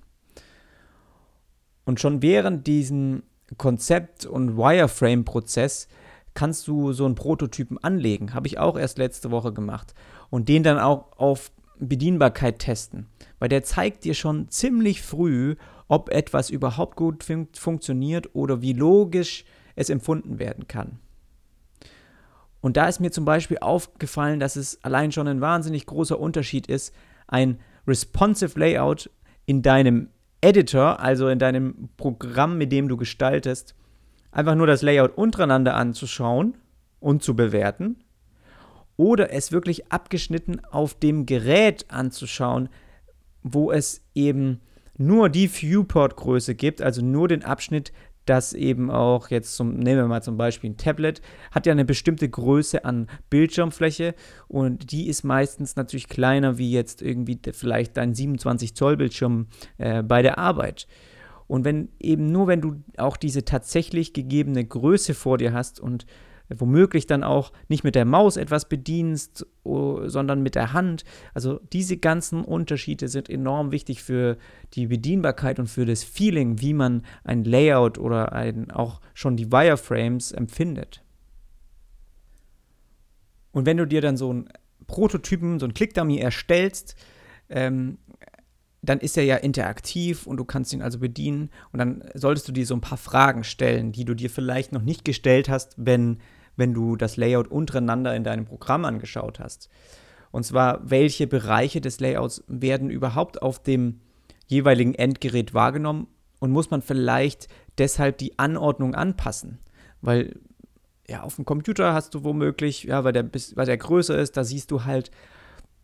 Und 1.85 2.01
schon 2.01 2.23
während 2.23 2.67
diesem 2.67 3.23
Konzept- 3.57 4.27
und 4.27 4.57
Wireframe-Prozess 4.57 5.89
kannst 6.35 6.69
du 6.69 6.93
so 6.93 7.05
einen 7.05 7.15
Prototypen 7.15 7.79
anlegen. 7.79 8.35
Habe 8.35 8.47
ich 8.47 8.59
auch 8.59 8.79
erst 8.79 8.99
letzte 8.99 9.31
Woche 9.31 9.53
gemacht. 9.53 9.95
Und 10.31 10.49
den 10.49 10.63
dann 10.63 10.79
auch 10.79 11.13
auf 11.19 11.51
Bedienbarkeit 11.79 12.59
testen. 12.59 13.09
Weil 13.39 13.49
der 13.49 13.65
zeigt 13.65 14.05
dir 14.05 14.15
schon 14.15 14.49
ziemlich 14.49 15.03
früh, 15.03 15.57
ob 15.89 16.11
etwas 16.11 16.49
überhaupt 16.49 16.97
gut 16.97 17.25
fun 17.25 17.49
funktioniert 17.53 18.35
oder 18.35 18.63
wie 18.63 18.73
logisch 18.73 19.45
es 19.75 19.91
empfunden 19.91 20.39
werden 20.39 20.69
kann. 20.69 20.99
Und 22.63 22.77
da 22.77 22.87
ist 22.87 23.01
mir 23.01 23.11
zum 23.11 23.25
Beispiel 23.25 23.59
aufgefallen, 23.61 24.41
dass 24.41 24.57
es 24.57 24.83
allein 24.85 25.13
schon 25.13 25.29
ein 25.29 25.41
wahnsinnig 25.41 25.85
großer 25.85 26.19
Unterschied 26.19 26.69
ist, 26.69 26.95
ein 27.27 27.59
responsive 27.87 28.59
Layout 28.59 29.11
in 29.45 29.63
deinem 29.63 30.09
Editor, 30.41 31.01
also 31.01 31.29
in 31.29 31.41
deinem 31.41 31.91
Programm, 31.97 32.57
mit 32.57 32.71
dem 32.73 32.89
du 32.89 32.97
gestaltest, 32.97 33.75
einfach 34.31 34.55
nur 34.55 34.69
das 34.69 34.83
Layout 34.83 35.19
untereinander 35.19 35.75
anzuschauen 35.75 36.57
und 37.01 37.23
zu 37.25 37.35
bewerten. 37.35 37.97
Oder 38.97 39.33
es 39.33 39.51
wirklich 39.51 39.91
abgeschnitten 39.91 40.65
auf 40.65 40.95
dem 40.95 41.27
Gerät 41.27 41.87
anzuschauen, 41.89 42.69
wo 43.43 43.73
es 43.73 44.03
eben 44.15 44.61
nur 44.97 45.31
die 45.31 45.49
Viewport-Größe 45.49 46.55
gibt, 46.55 46.81
also 46.81 47.03
nur 47.03 47.27
den 47.27 47.43
Abschnitt, 47.45 47.93
dass 48.27 48.53
eben 48.53 48.91
auch 48.91 49.31
jetzt 49.31 49.57
zum, 49.57 49.75
nehmen 49.75 50.03
wir 50.03 50.07
mal 50.07 50.23
zum 50.23 50.37
Beispiel 50.37 50.71
ein 50.71 50.77
Tablet, 50.77 51.21
hat 51.51 51.67
ja 51.67 51.73
eine 51.73 51.85
bestimmte 51.85 52.29
Größe 52.29 52.85
an 52.85 53.09
Bildschirmfläche 53.31 54.15
und 54.49 54.93
die 54.93 55.09
ist 55.09 55.25
meistens 55.25 55.77
natürlich 55.77 56.09
kleiner 56.09 56.59
wie 56.59 56.71
jetzt 56.71 57.03
irgendwie 57.03 57.39
vielleicht 57.53 57.97
dein 57.97 58.15
27 58.15 58.77
Zoll 58.77 58.97
Bildschirm 58.97 59.49
äh, 59.79 60.03
bei 60.03 60.23
der 60.23 60.39
Arbeit. 60.39 60.87
Und 61.47 61.65
wenn 61.65 61.91
eben 61.99 62.33
nur 62.33 62.47
wenn 62.47 62.61
du 62.61 62.83
auch 62.97 63.17
diese 63.17 63.45
tatsächlich 63.45 64.13
gegebene 64.13 64.65
Größe 64.65 65.15
vor 65.15 65.39
dir 65.39 65.53
hast 65.53 65.81
und 65.81 66.07
womöglich 66.59 67.07
dann 67.07 67.25
auch 67.25 67.53
nicht 67.69 67.85
mit 67.85 67.95
der 67.95 68.05
Maus 68.05 68.37
etwas 68.37 68.69
bedienst, 68.69 69.47
sondern 69.65 70.43
mit 70.43 70.55
der 70.55 70.73
Hand. 70.73 71.05
Also 71.35 71.61
diese 71.73 71.97
ganzen 71.97 72.45
Unterschiede 72.45 73.09
sind 73.09 73.29
enorm 73.31 73.73
wichtig 73.73 74.03
für 74.03 74.37
die 74.75 74.87
Bedienbarkeit 74.87 75.59
und 75.59 75.69
für 75.69 75.87
das 75.87 76.05
Feeling, 76.05 76.61
wie 76.61 76.75
man 76.75 77.03
ein 77.25 77.45
Layout 77.45 77.99
oder 77.99 78.33
ein, 78.33 78.71
auch 78.71 79.01
schon 79.15 79.37
die 79.37 79.53
Wireframes 79.53 80.33
empfindet. 80.33 81.03
Und 83.53 83.67
wenn 83.67 83.77
du 83.77 83.87
dir 83.87 84.01
dann 84.01 84.17
so 84.17 84.31
einen 84.31 84.49
Prototypen, 84.87 85.61
so 85.61 85.67
einen 85.67 85.75
Clickdummy 85.75 86.19
erstellst, 86.19 86.97
ähm, 87.49 87.99
dann 88.83 88.99
ist 88.99 89.17
er 89.17 89.25
ja 89.25 89.37
interaktiv 89.37 90.27
und 90.27 90.39
du 90.39 90.45
kannst 90.45 90.73
ihn 90.73 90.83
also 90.83 90.99
bedienen. 90.99 91.51
Und 91.73 91.79
dann 91.79 92.03
solltest 92.15 92.49
du 92.49 92.53
dir 92.53 92.67
so 92.67 92.75
ein 92.75 92.81
paar 92.81 92.99
Fragen 92.99 93.45
stellen, 93.45 93.93
die 93.93 94.05
du 94.05 94.15
dir 94.15 94.29
vielleicht 94.29 94.73
noch 94.73 94.83
nicht 94.83 95.05
gestellt 95.05 95.49
hast, 95.49 95.75
wenn 95.77 96.19
wenn 96.57 96.75
du 96.75 96.97
das 96.97 97.17
Layout 97.17 97.49
untereinander 97.49 98.15
in 98.15 98.25
deinem 98.25 98.45
Programm 98.45 98.85
angeschaut 98.85 99.41
hast. 99.41 99.69
Und 100.31 100.45
zwar, 100.45 100.81
welche 100.89 101.27
Bereiche 101.27 101.81
des 101.81 102.01
Layouts 102.01 102.43
werden 102.49 102.91
überhaupt 102.91 103.43
auf 103.43 103.63
dem 103.63 104.01
jeweiligen 104.47 104.95
Endgerät 104.95 105.55
wahrgenommen 105.55 106.09
und 106.41 106.51
muss 106.51 106.71
man 106.71 106.83
vielleicht 106.83 107.49
deshalb 107.79 108.19
die 108.19 108.39
Anordnung 108.39 108.95
anpassen? 108.95 109.59
Weil 110.01 110.41
ja, 111.09 111.23
auf 111.23 111.37
dem 111.37 111.45
Computer 111.45 111.93
hast 111.93 112.15
du 112.15 112.25
womöglich, 112.25 112.85
ja, 112.85 113.05
weil 113.05 113.13
der, 113.13 113.29
weil 113.55 113.67
der 113.67 113.77
größer 113.77 114.19
ist, 114.19 114.37
da 114.37 114.45
siehst 114.45 114.71
du 114.71 114.85
halt 114.85 115.11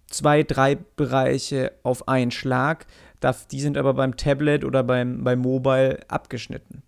zwei, 0.06 0.42
drei 0.42 0.76
Bereiche 0.76 1.72
auf 1.82 2.08
einen 2.08 2.30
Schlag. 2.30 2.86
Die 3.50 3.60
sind 3.60 3.76
aber 3.76 3.94
beim 3.94 4.16
Tablet 4.16 4.64
oder 4.64 4.82
beim, 4.82 5.24
beim 5.24 5.40
Mobile 5.40 6.00
abgeschnitten. 6.08 6.82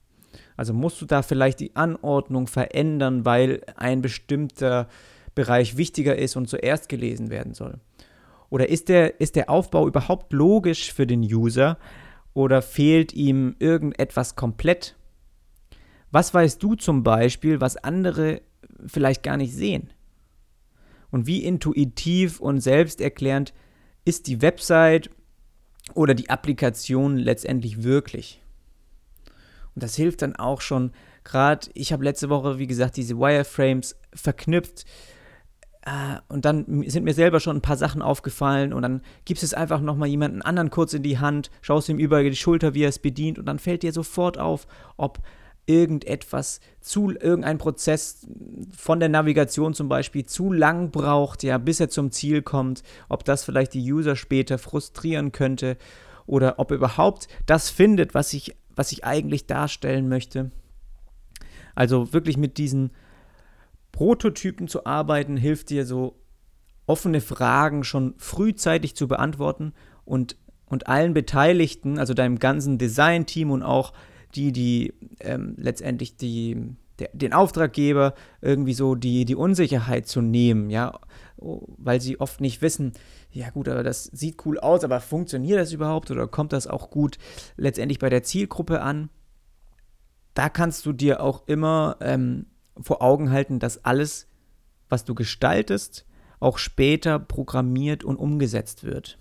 Also 0.61 0.75
musst 0.75 1.01
du 1.01 1.07
da 1.07 1.23
vielleicht 1.23 1.59
die 1.61 1.75
Anordnung 1.75 2.47
verändern, 2.47 3.25
weil 3.25 3.63
ein 3.77 4.03
bestimmter 4.03 4.89
Bereich 5.35 5.79
wichtiger 5.79 6.19
ist 6.19 6.37
und 6.37 6.51
zuerst 6.51 6.91
gelesen 6.91 7.31
werden 7.31 7.55
soll. 7.55 7.81
Oder 8.51 8.69
ist 8.69 8.91
der, 8.91 9.21
ist 9.23 9.37
der 9.37 9.49
Aufbau 9.49 9.89
überhaupt 9.89 10.35
logisch 10.35 10.93
für 10.93 11.07
den 11.07 11.23
User 11.23 11.79
oder 12.35 12.61
fehlt 12.61 13.15
ihm 13.15 13.57
irgendetwas 13.59 14.37
komplett? 14.37 14.97
Was 16.11 16.35
weißt 16.35 16.63
du 16.63 16.75
zum 16.75 17.05
Beispiel, 17.05 17.63
was 17.63 17.79
andere 17.79 18.43
vielleicht 18.85 19.23
gar 19.23 19.39
nicht 19.39 19.55
sehen? 19.55 19.91
Und 21.11 21.27
wie 21.27 21.43
intuitiv 21.43 22.39
und 22.39 22.61
selbsterklärend 22.61 23.55
ist 24.05 24.27
die 24.27 24.43
Website 24.43 25.09
oder 25.95 26.13
die 26.13 26.29
Applikation 26.29 27.17
letztendlich 27.17 27.83
wirklich? 27.83 28.43
Und 29.75 29.83
das 29.83 29.97
hilft 29.97 30.23
dann 30.23 30.37
auch 30.37 30.61
schon. 30.61 30.93
Gerade, 31.23 31.69
ich 31.75 31.93
habe 31.93 32.05
letzte 32.05 32.31
Woche, 32.31 32.59
wie 32.59 32.67
gesagt, 32.67 32.97
diese 32.97 33.19
Wireframes 33.19 33.97
verknüpft 34.15 34.87
äh, 35.83 36.19
und 36.29 36.45
dann 36.45 36.85
sind 36.89 37.05
mir 37.05 37.15
selber 37.15 37.41
schon 37.41 37.57
ein 37.57 37.63
paar 37.63 37.77
Sachen 37.77 38.03
aufgefallen 38.03 38.73
und 38.73 38.83
dann 38.83 39.03
gibst 39.25 39.43
es 39.43 39.55
einfach 39.55 39.81
nochmal 39.81 40.09
jemanden 40.09 40.43
anderen 40.43 40.71
kurz 40.71 40.93
in 40.93 41.03
die 41.03 41.19
Hand, 41.19 41.51
schaust 41.63 41.89
ihm 41.89 41.99
über 41.99 42.23
die 42.23 42.37
Schulter, 42.37 42.75
wie 42.75 42.85
er 42.85 42.89
es 42.89 42.99
bedient 42.99 43.39
und 43.39 43.47
dann 43.47 43.59
fällt 43.59 43.83
dir 43.83 43.93
sofort 43.93 44.39
auf, 44.39 44.67
ob 44.97 45.21
irgendetwas 45.67 46.61
zu, 46.81 47.11
irgendein 47.11 47.59
Prozess 47.59 48.27
von 48.77 48.99
der 48.99 49.09
Navigation 49.09 49.73
zum 49.73 49.89
Beispiel 49.89 50.25
zu 50.25 50.53
lang 50.53 50.91
braucht, 50.91 51.43
ja, 51.43 51.59
bis 51.59 51.81
er 51.81 51.89
zum 51.89 52.11
Ziel 52.11 52.43
kommt, 52.43 52.83
ob 53.09 53.25
das 53.25 53.45
vielleicht 53.45 53.75
die 53.75 53.93
User 53.93 54.17
später 54.17 54.59
frustrieren 54.59 55.33
könnte 55.33 55.77
oder 56.27 56.59
ob 56.59 56.73
er 56.73 56.79
überhaupt 56.79 57.29
das 57.47 57.71
findet, 57.71 58.15
was 58.15 58.33
ich, 58.33 58.57
was 58.81 58.93
ich 58.93 59.05
eigentlich 59.05 59.47
darstellen 59.47 60.09
möchte. 60.09 60.51
Also 61.75 62.15
wirklich 62.15 62.39
mit 62.39 62.57
diesen 62.57 62.93
Prototypen 63.93 64.69
zu 64.69 64.87
arbeiten, 64.87 65.37
hilft 65.37 65.69
dir 65.69 65.85
so 65.85 66.19
offene 66.87 67.21
Fragen 67.21 67.85
schon 67.85 68.15
frühzeitig 68.17 68.97
zu 68.97 69.07
beantworten 69.07 69.75
und, 70.07 70.39
und 70.65 70.87
allen 70.87 71.13
Beteiligten, 71.13 71.99
also 71.99 72.15
deinem 72.15 72.39
ganzen 72.39 72.79
Design-Team 72.79 73.51
und 73.51 73.63
auch 73.63 73.93
die, 74.35 74.51
die 74.51 74.95
ähm, 75.21 75.57
letztendlich 75.59 76.17
die, 76.17 76.57
der, 77.01 77.11
den 77.13 77.33
Auftraggeber 77.33 78.15
irgendwie 78.41 78.75
so 78.75 78.95
die, 78.95 79.25
die 79.25 79.35
Unsicherheit 79.35 80.07
zu 80.07 80.21
nehmen, 80.21 80.71
ja, 80.71 80.99
weil 81.37 82.01
sie 82.01 82.21
oft 82.21 82.41
nicht 82.41 82.63
wissen, 82.63 82.93
ja 83.33 83.51
gut, 83.51 83.69
aber 83.69 83.83
das 83.83 84.05
sieht 84.05 84.45
cool 84.45 84.59
aus, 84.59 84.85
aber 84.85 85.01
funktioniert 85.01 85.59
das 85.59 85.73
überhaupt 85.73 86.11
oder 86.11 86.29
kommt 86.29 86.53
das 86.53 86.67
auch 86.67 86.91
gut 86.91 87.19
letztendlich 87.57 87.99
bei 87.99 88.11
der 88.11 88.23
Zielgruppe 88.23 88.83
an? 88.83 89.09
Da 90.35 90.49
kannst 90.49 90.87
du 90.87 90.93
dir 90.93 91.23
auch 91.23 91.47
immer 91.47 91.97
ähm, 92.01 92.47
vor 92.81 93.03
Augen 93.03 93.31
halten, 93.31 93.59
dass 93.59 93.85
alles, 93.85 94.29
was 94.89 95.05
du 95.05 95.15
gestaltest, 95.15 96.07
auch 96.39 96.59
später 96.59 97.19
programmiert 97.19 98.05
und 98.05 98.17
umgesetzt 98.17 98.85
wird. 98.85 99.19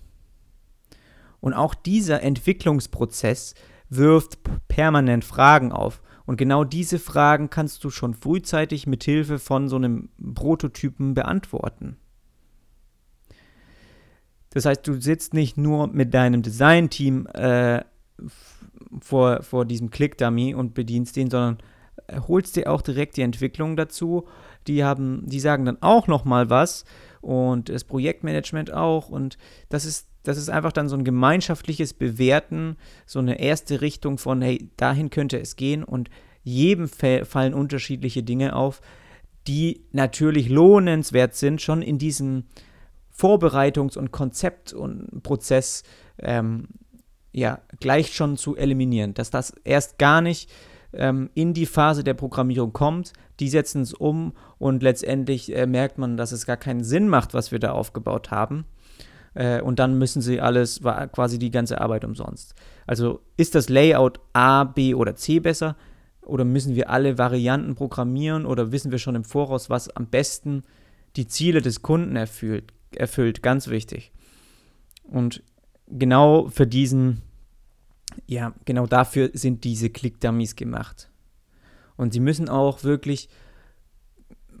Und 1.40 1.54
auch 1.54 1.74
dieser 1.74 2.22
Entwicklungsprozess 2.22 3.54
wirft 3.88 4.38
permanent 4.68 5.24
Fragen 5.24 5.72
auf. 5.72 6.00
Und 6.30 6.36
genau 6.36 6.62
diese 6.62 7.00
Fragen 7.00 7.50
kannst 7.50 7.82
du 7.82 7.90
schon 7.90 8.14
frühzeitig 8.14 8.86
mit 8.86 9.02
Hilfe 9.02 9.40
von 9.40 9.68
so 9.68 9.74
einem 9.74 10.10
Prototypen 10.36 11.12
beantworten. 11.12 11.96
Das 14.50 14.64
heißt, 14.64 14.86
du 14.86 15.00
sitzt 15.00 15.34
nicht 15.34 15.56
nur 15.56 15.88
mit 15.88 16.14
deinem 16.14 16.42
Design-Team 16.42 17.26
äh, 17.34 17.82
vor, 19.00 19.42
vor 19.42 19.64
diesem 19.64 19.90
Click-Dummy 19.90 20.54
und 20.54 20.72
bedienst 20.72 21.16
den, 21.16 21.30
sondern 21.30 21.58
holst 22.28 22.54
dir 22.54 22.70
auch 22.70 22.82
direkt 22.82 23.16
die 23.16 23.22
Entwicklung 23.22 23.74
dazu. 23.74 24.28
Die 24.68 24.84
haben, 24.84 25.24
die 25.26 25.40
sagen 25.40 25.64
dann 25.64 25.78
auch 25.82 26.06
noch 26.06 26.24
mal 26.24 26.48
was 26.48 26.84
und 27.20 27.70
das 27.70 27.82
Projektmanagement 27.82 28.72
auch 28.72 29.08
und 29.08 29.36
das 29.68 29.84
ist 29.84 30.09
das 30.22 30.36
ist 30.36 30.50
einfach 30.50 30.72
dann 30.72 30.88
so 30.88 30.96
ein 30.96 31.04
gemeinschaftliches 31.04 31.94
Bewerten, 31.94 32.76
so 33.06 33.18
eine 33.18 33.40
erste 33.40 33.80
Richtung 33.80 34.18
von 34.18 34.42
hey, 34.42 34.70
dahin 34.76 35.10
könnte 35.10 35.38
es 35.40 35.56
gehen. 35.56 35.82
Und 35.82 36.10
jedem 36.42 36.88
fallen 36.88 37.54
unterschiedliche 37.54 38.22
Dinge 38.22 38.54
auf, 38.54 38.80
die 39.46 39.82
natürlich 39.92 40.48
lohnenswert 40.48 41.34
sind, 41.34 41.62
schon 41.62 41.82
in 41.82 41.98
diesem 41.98 42.44
Vorbereitungs- 43.16 43.98
und 43.98 44.12
Konzept- 44.12 44.72
und 44.72 45.22
Prozess 45.22 45.82
ähm, 46.18 46.68
ja, 47.32 47.60
gleich 47.78 48.14
schon 48.14 48.36
zu 48.36 48.56
eliminieren, 48.56 49.14
dass 49.14 49.30
das 49.30 49.54
erst 49.64 49.98
gar 49.98 50.20
nicht 50.20 50.50
ähm, 50.92 51.30
in 51.34 51.54
die 51.54 51.66
Phase 51.66 52.02
der 52.02 52.14
Programmierung 52.14 52.72
kommt, 52.72 53.12
die 53.38 53.48
setzen 53.48 53.82
es 53.82 53.94
um 53.94 54.32
und 54.58 54.82
letztendlich 54.82 55.54
äh, 55.54 55.66
merkt 55.66 55.98
man, 55.98 56.16
dass 56.16 56.32
es 56.32 56.46
gar 56.46 56.56
keinen 56.56 56.82
Sinn 56.82 57.08
macht, 57.08 57.32
was 57.32 57.52
wir 57.52 57.58
da 57.58 57.72
aufgebaut 57.72 58.30
haben. 58.30 58.64
Äh, 59.34 59.60
und 59.60 59.78
dann 59.78 59.98
müssen 59.98 60.22
sie 60.22 60.40
alles, 60.40 60.80
quasi 60.80 61.38
die 61.38 61.50
ganze 61.50 61.80
Arbeit 61.80 62.04
umsonst. 62.04 62.54
Also 62.86 63.20
ist 63.36 63.54
das 63.54 63.68
Layout 63.68 64.20
A, 64.32 64.64
B 64.64 64.94
oder 64.94 65.16
C 65.16 65.40
besser? 65.40 65.76
Oder 66.22 66.44
müssen 66.44 66.74
wir 66.74 66.90
alle 66.90 67.18
Varianten 67.18 67.74
programmieren 67.74 68.46
oder 68.46 68.72
wissen 68.72 68.92
wir 68.92 68.98
schon 68.98 69.14
im 69.14 69.24
Voraus, 69.24 69.70
was 69.70 69.88
am 69.96 70.06
besten 70.06 70.64
die 71.16 71.26
Ziele 71.26 71.62
des 71.62 71.82
Kunden 71.82 72.16
erfüllt? 72.16 72.72
erfüllt 72.96 73.40
ganz 73.40 73.68
wichtig. 73.68 74.10
Und 75.04 75.44
genau 75.86 76.48
für 76.48 76.66
diesen 76.66 77.22
ja, 78.26 78.54
genau 78.64 78.86
dafür 78.86 79.30
sind 79.32 79.64
diese 79.64 79.90
Click-Dummies 79.90 80.56
gemacht. 80.56 81.10
Und 81.96 82.12
sie 82.12 82.20
müssen 82.20 82.48
auch 82.48 82.82
wirklich, 82.84 83.28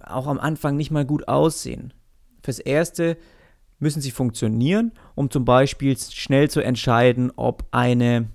auch 0.02 0.26
am 0.26 0.38
Anfang 0.38 0.76
nicht 0.76 0.90
mal 0.90 1.04
gut 1.04 1.28
aussehen. 1.28 1.92
Fürs 2.42 2.58
Erste 2.58 3.16
müssen 3.80 4.00
sie 4.00 4.10
funktionieren, 4.10 4.92
um 5.14 5.30
zum 5.30 5.44
Beispiel 5.44 5.96
schnell 5.98 6.48
zu 6.48 6.60
entscheiden, 6.60 7.32
ob 7.34 7.64
eine 7.72 8.28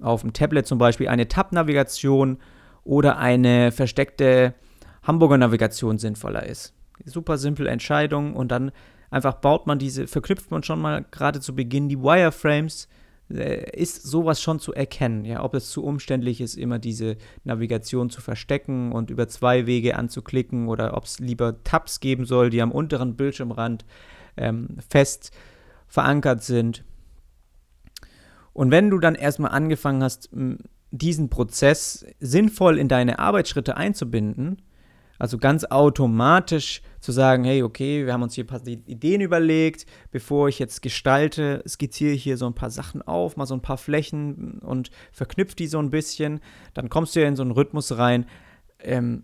auf 0.00 0.22
dem 0.22 0.32
Tablet 0.32 0.66
zum 0.66 0.78
Beispiel 0.78 1.08
eine 1.08 1.28
Tab-Navigation 1.28 2.38
oder 2.84 3.18
eine 3.18 3.72
versteckte 3.72 4.54
Hamburger 5.02 5.38
Navigation 5.38 5.98
sinnvoller 5.98 6.46
ist. 6.46 6.74
Super 7.04 7.38
simple 7.38 7.68
Entscheidung 7.68 8.34
und 8.34 8.52
dann 8.52 8.72
einfach 9.10 9.34
baut 9.34 9.66
man 9.66 9.78
diese, 9.78 10.06
verknüpft 10.06 10.50
man 10.50 10.62
schon 10.62 10.80
mal 10.80 11.04
gerade 11.10 11.40
zu 11.40 11.54
Beginn 11.54 11.88
die 11.88 11.98
Wireframes 11.98 12.88
äh, 13.30 13.70
ist 13.76 14.02
sowas 14.02 14.42
schon 14.42 14.60
zu 14.60 14.72
erkennen, 14.72 15.24
ja, 15.24 15.42
ob 15.42 15.54
es 15.54 15.70
zu 15.70 15.84
umständlich 15.84 16.40
ist, 16.40 16.56
immer 16.56 16.78
diese 16.78 17.16
Navigation 17.44 18.10
zu 18.10 18.20
verstecken 18.20 18.92
und 18.92 19.10
über 19.10 19.28
zwei 19.28 19.66
Wege 19.66 19.96
anzuklicken 19.96 20.68
oder 20.68 20.96
ob 20.96 21.04
es 21.04 21.18
lieber 21.18 21.62
Tabs 21.64 22.00
geben 22.00 22.24
soll, 22.24 22.50
die 22.50 22.60
am 22.60 22.72
unteren 22.72 23.16
Bildschirmrand 23.16 23.84
ähm, 24.36 24.78
fest 24.88 25.30
verankert 25.86 26.42
sind. 26.42 26.84
Und 28.52 28.70
wenn 28.70 28.90
du 28.90 28.98
dann 28.98 29.14
erstmal 29.14 29.52
angefangen 29.52 30.02
hast, 30.02 30.30
diesen 30.90 31.30
Prozess 31.30 32.04
sinnvoll 32.20 32.78
in 32.78 32.88
deine 32.88 33.18
Arbeitsschritte 33.18 33.76
einzubinden, 33.76 34.62
also 35.18 35.38
ganz 35.38 35.64
automatisch 35.64 36.82
zu 36.98 37.12
sagen, 37.12 37.44
hey, 37.44 37.62
okay, 37.62 38.04
wir 38.04 38.12
haben 38.12 38.24
uns 38.24 38.34
hier 38.34 38.42
ein 38.42 38.48
paar 38.48 38.66
Ideen 38.66 39.20
überlegt, 39.20 39.86
bevor 40.10 40.48
ich 40.48 40.58
jetzt 40.58 40.82
gestalte, 40.82 41.62
skizziere 41.66 42.12
ich 42.12 42.24
hier 42.24 42.36
so 42.36 42.46
ein 42.46 42.54
paar 42.54 42.70
Sachen 42.70 43.02
auf, 43.02 43.36
mal 43.36 43.46
so 43.46 43.54
ein 43.54 43.62
paar 43.62 43.78
Flächen 43.78 44.58
und 44.58 44.90
verknüpfe 45.12 45.54
die 45.54 45.68
so 45.68 45.78
ein 45.78 45.90
bisschen. 45.90 46.40
Dann 46.74 46.88
kommst 46.88 47.14
du 47.14 47.20
ja 47.20 47.28
in 47.28 47.36
so 47.36 47.42
einen 47.42 47.52
Rhythmus 47.52 47.96
rein, 47.96 48.26
ähm, 48.80 49.22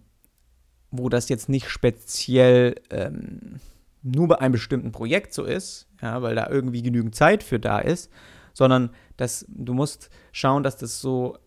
wo 0.93 1.09
das 1.09 1.29
jetzt 1.29 1.49
nicht 1.49 1.69
speziell 1.69 2.77
ähm, 2.91 3.57
nur 4.03 4.29
bei 4.29 4.41
einem 4.41 4.53
bestimmten 4.53 4.93
Projekt 4.93 5.33
so 5.33 5.45
ist, 5.45 5.89
ja, 6.01 6.23
weil 6.23 6.35
da 6.35 6.49
irgendwie 6.49 6.83
genügend 6.83 7.15
Zeit 7.15 7.43
für 7.43 7.59
da 7.59 7.79
ist, 7.79 8.11
sondern 8.53 8.91
dass 9.17 9.47
du 9.49 9.75
musst 9.75 10.11
schauen, 10.33 10.63
dass 10.63 10.77
das 10.77 11.01
so 11.01 11.39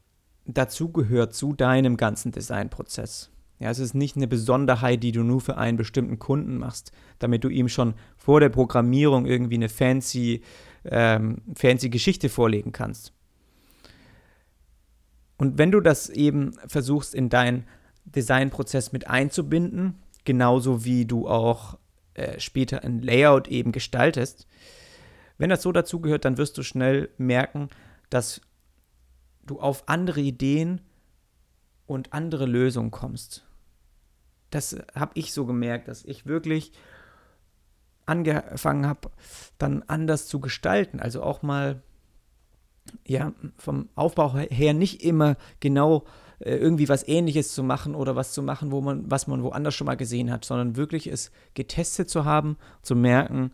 dazugehört 0.46 1.34
zu 1.34 1.54
deinem 1.54 1.98
ganzen 1.98 2.32
Designprozess. 2.32 3.32
Ja, 3.60 3.70
es 3.70 3.80
ist 3.80 3.94
nicht 3.94 4.16
eine 4.16 4.28
Besonderheit, 4.28 5.04
die 5.04 5.12
du 5.12 5.22
nur 5.22 5.40
für 5.40 5.56
einen 5.56 5.78
bestimmten 5.78 6.18
Kunden 6.18 6.58
machst, 6.58 6.92
damit 7.20 7.44
du 7.44 7.50
ihm 7.50 7.70
schon 7.70 7.94
vor 8.18 8.40
der 8.40 8.50
Programmierung 8.50 9.28
irgendwie 9.28 9.56
eine 9.56 9.70
fancy, 9.70 10.42
ähm, 10.84 11.42
fancy 11.56 11.90
Geschichte 11.90 12.30
vorlegen 12.30 12.72
kannst. 12.72 13.14
Und 15.38 15.58
wenn 15.58 15.72
du 15.72 15.80
das 15.80 16.10
eben 16.10 16.54
versuchst 16.68 17.14
in 17.14 17.30
deinen 17.30 17.66
Designprozess 18.06 18.92
mit 18.94 19.08
einzubinden, 19.08 20.02
genauso 20.24 20.84
wie 20.84 21.06
du 21.06 21.28
auch 21.28 21.78
äh, 22.14 22.40
später 22.40 22.84
ein 22.84 23.02
Layout 23.02 23.48
eben 23.48 23.72
gestaltest. 23.72 24.48
Wenn 25.38 25.50
das 25.50 25.62
so 25.62 25.72
dazugehört, 25.72 26.26
dann 26.26 26.38
wirst 26.38 26.58
du 26.58 26.64
schnell 26.64 27.10
merken, 27.18 27.70
dass 28.10 28.42
du 29.46 29.60
auf 29.60 29.88
andere 29.88 30.22
Ideen 30.22 30.82
und 31.88 32.14
andere 32.14 32.46
Lösungen 32.46 32.92
kommst. 32.92 33.46
Das 34.50 34.78
habe 34.94 35.12
ich 35.16 35.34
so 35.34 35.46
gemerkt, 35.46 35.88
dass 35.88 36.04
ich 36.06 36.26
wirklich 36.26 36.74
angefangen 38.06 38.86
habe, 38.86 39.10
dann 39.58 39.84
anders 39.88 40.28
zu 40.28 40.40
gestalten. 40.40 41.00
Also 41.00 41.24
auch 41.24 41.42
mal, 41.42 41.82
ja, 43.08 43.34
vom 43.58 43.90
Aufbau 43.96 44.36
her 44.36 44.74
nicht 44.74 45.04
immer 45.04 45.38
genau 45.60 46.06
äh, 46.42 46.56
irgendwie 46.56 46.90
was 46.90 47.08
ähnliches 47.08 47.54
zu 47.54 47.64
machen 47.64 47.96
oder 47.96 48.16
was 48.16 48.34
zu 48.34 48.42
machen, 48.42 48.72
wo 48.72 48.82
man, 48.82 49.10
was 49.10 49.28
man 49.28 49.44
woanders 49.44 49.76
schon 49.76 49.86
mal 49.86 49.98
gesehen 49.98 50.32
hat, 50.32 50.46
sondern 50.46 50.76
wirklich 50.76 51.08
es 51.08 51.32
getestet 51.54 52.10
zu 52.10 52.26
haben, 52.26 52.58
zu 52.82 52.96
merken, 52.96 53.52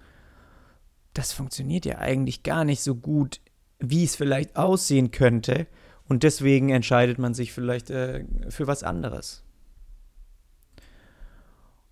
das 1.14 1.34
funktioniert 1.34 1.86
ja 1.86 1.98
eigentlich 1.98 2.44
gar 2.44 2.64
nicht 2.64 2.82
so 2.82 2.96
gut, 2.96 3.42
wie 3.80 4.04
es 4.04 4.16
vielleicht 4.16 4.56
aussehen 4.56 5.12
könnte. 5.12 5.68
Und 6.08 6.24
deswegen 6.24 6.70
entscheidet 6.70 7.20
man 7.20 7.34
sich 7.34 7.52
vielleicht 7.52 7.90
äh, 7.90 8.24
für 8.50 8.68
was 8.68 8.84
anderes. 8.84 9.44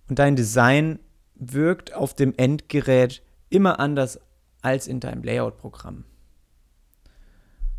Und 0.08 0.18
dein 0.18 0.36
Design 0.36 0.98
wirkt 1.34 1.92
auf 1.92 2.14
dem 2.14 2.32
Endgerät 2.36 3.22
immer 3.50 3.78
anders 3.80 4.20
als 4.62 4.86
in 4.86 5.00
deinem 5.00 5.22
Layout-Programm. 5.22 6.04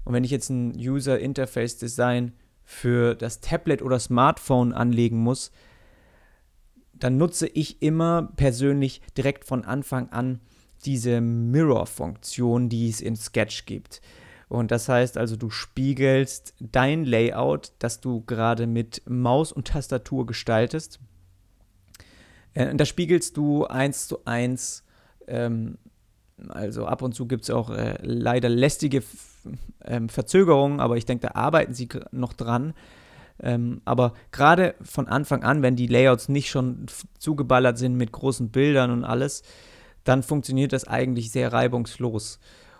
Und 0.03 0.13
wenn 0.13 0.23
ich 0.23 0.32
jetzt 0.32 0.49
ein 0.49 0.75
User 0.77 1.19
Interface 1.19 1.77
Design 1.77 2.34
für 2.69 3.15
das 3.15 3.39
Tablet 3.39 3.82
oder 3.82 3.97
Smartphone 3.97 4.73
anlegen 4.73 5.19
muss, 5.19 5.53
dann 6.91 7.15
nutze 7.15 7.47
ich 7.47 7.82
immer 7.82 8.34
persönlich 8.36 9.01
direkt 9.15 9.45
von 9.45 9.63
Anfang 9.63 10.10
an 10.10 10.41
diese 10.84 11.21
Mirror-Funktion, 11.21 12.67
die 12.67 12.89
es 12.89 12.99
in 12.99 13.15
Sketch 13.15 13.65
gibt. 13.65 14.01
Und 14.49 14.71
das 14.71 14.89
heißt 14.89 15.17
also, 15.17 15.38
du 15.38 15.49
spiegelst 15.49 16.56
dein 16.60 17.06
Layout, 17.06 17.71
das 17.80 18.01
du 18.01 18.25
gerade 18.25 18.67
mit 18.67 19.01
Maus 19.08 19.53
und 19.53 19.67
Tastatur 19.67 20.25
gestaltest. 20.25 20.99
Äh, 22.53 22.75
da 22.75 22.84
spiegelst 22.84 23.38
du 23.38 23.65
eins 23.65 24.10
zu 24.10 24.25
eins. 24.25 24.84
Ähm, 25.25 25.77
also 26.50 26.86
ab 26.86 27.02
und 27.02 27.13
zu 27.13 27.28
gibt 27.28 27.43
es 27.43 27.50
auch 27.50 27.69
äh, 27.69 27.95
leider 28.02 28.50
lästige 28.50 29.04
ähm, 29.84 30.10
Verzögerungen, 30.10 30.80
aber 30.80 30.97
ich 30.97 31.06
denke, 31.06 31.28
da 31.28 31.39
arbeiten 31.39 31.73
sie 31.73 31.89
noch 32.12 32.34
dran. 32.34 32.73
Ähm, 33.39 33.82
aber 33.86 34.13
gerade 34.32 34.76
von 34.82 35.08
Anfang 35.08 35.43
an, 35.43 35.62
wenn 35.62 35.76
die 35.76 35.88
Layouts 35.88 36.30
nicht 36.30 36.50
schon 36.50 36.86
zugeballert 37.19 37.78
sind 37.78 37.95
mit 37.95 38.12
großen 38.12 38.50
Bildern 38.50 38.91
und 38.91 39.04
alles, 39.04 39.43
dann 40.04 40.23
funktioniert 40.23 40.73
das 40.73 40.88
eigentlich 40.88 41.32
sehr 41.32 41.54
reibungslos. 41.54 42.39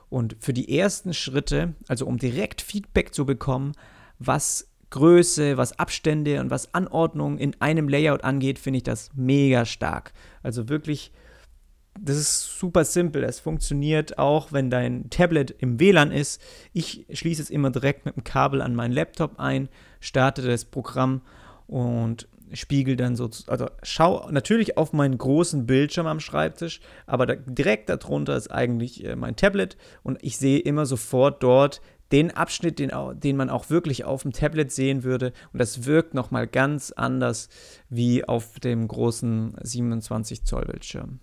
Und 0.10 0.38
für 0.40 0.54
die 0.54 0.78
ersten 0.78 1.14
Schritte, 1.14 1.74
also 1.88 2.06
um 2.06 2.18
direkt 2.18 2.62
Feedback 2.62 3.14
zu 3.14 3.26
bekommen, 3.26 3.74
was 4.20 4.68
Größe, 4.90 5.58
was 5.58 5.78
Abstände 5.78 6.40
und 6.40 6.50
was 6.50 6.74
Anordnung 6.74 7.38
in 7.38 7.60
einem 7.60 7.90
Layout 7.90 8.24
angeht, 8.24 8.58
finde 8.58 8.78
ich 8.78 8.84
das 8.84 9.10
mega 9.16 9.66
stark. 9.66 10.14
Also 10.44 10.70
wirklich 10.70 11.12
das 12.02 12.18
ist 12.18 12.60
super 12.60 12.86
simpel. 12.86 13.24
Es 13.24 13.40
funktioniert 13.40 14.18
auch, 14.18 14.52
wenn 14.52 14.70
dein 14.70 15.10
Tablet 15.10 15.52
im 15.60 15.80
WLAN 15.80 16.12
ist. 16.12 16.42
Ich 16.74 17.06
schließe 17.12 17.42
es 17.42 17.50
immer 17.50 17.72
direkt 17.72 18.06
mit 18.06 18.16
dem 18.16 18.24
Kabel 18.24 18.62
an 18.62 18.76
meinen 18.76 18.94
Laptop 18.94 19.40
ein, 19.40 19.70
starte 20.00 20.42
das 20.42 20.66
Programm 20.66 21.22
und 21.68 22.28
spiegel 22.54 22.96
dann 22.96 23.16
so, 23.16 23.30
also 23.48 23.68
schau 23.84 24.30
natürlich 24.32 24.78
auf 24.78 24.94
meinen 24.94 25.18
großen 25.18 25.66
Bildschirm 25.66 26.08
am 26.08 26.20
Schreibtisch, 26.20 26.80
aber 27.06 27.26
da, 27.26 27.36
direkt 27.36 27.90
darunter 27.90 28.36
ist 28.38 28.50
eigentlich 28.50 29.04
äh, 29.04 29.16
mein 29.16 29.36
Tablet 29.36 29.78
und 30.04 30.18
ich 30.22 30.38
sehe 30.38 30.60
immer 30.60 30.86
sofort 30.86 31.44
dort 31.44 31.82
den 32.14 32.32
Abschnitt, 32.32 32.80
den, 32.80 32.92
den 33.16 33.36
man 33.36 33.50
auch 33.50 33.70
wirklich 33.70 34.06
auf 34.06 34.22
dem 34.22 34.32
Tablet 34.32 34.72
sehen 34.72 35.04
würde 35.04 35.34
und 35.52 35.60
das 35.60 35.86
wirkt 35.86 36.14
nochmal 36.14 36.48
ganz 36.48 36.92
anders 36.92 37.50
wie 37.90 38.24
auf 38.24 38.60
dem 38.60 38.88
großen 38.88 39.56
27 39.62 40.46
Zoll 40.46 40.66
Bildschirm. 40.66 41.20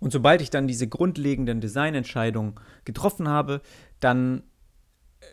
Und 0.00 0.12
sobald 0.12 0.40
ich 0.40 0.50
dann 0.50 0.66
diese 0.66 0.88
grundlegenden 0.88 1.60
Designentscheidungen 1.60 2.54
getroffen 2.84 3.28
habe, 3.28 3.60
dann 4.00 4.42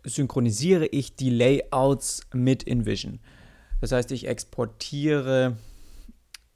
synchronisiere 0.03 0.85
ich 0.87 1.15
die 1.15 1.29
Layouts 1.29 2.21
mit 2.33 2.63
InVision. 2.63 3.19
Das 3.79 3.91
heißt, 3.91 4.11
ich 4.11 4.27
exportiere 4.27 5.57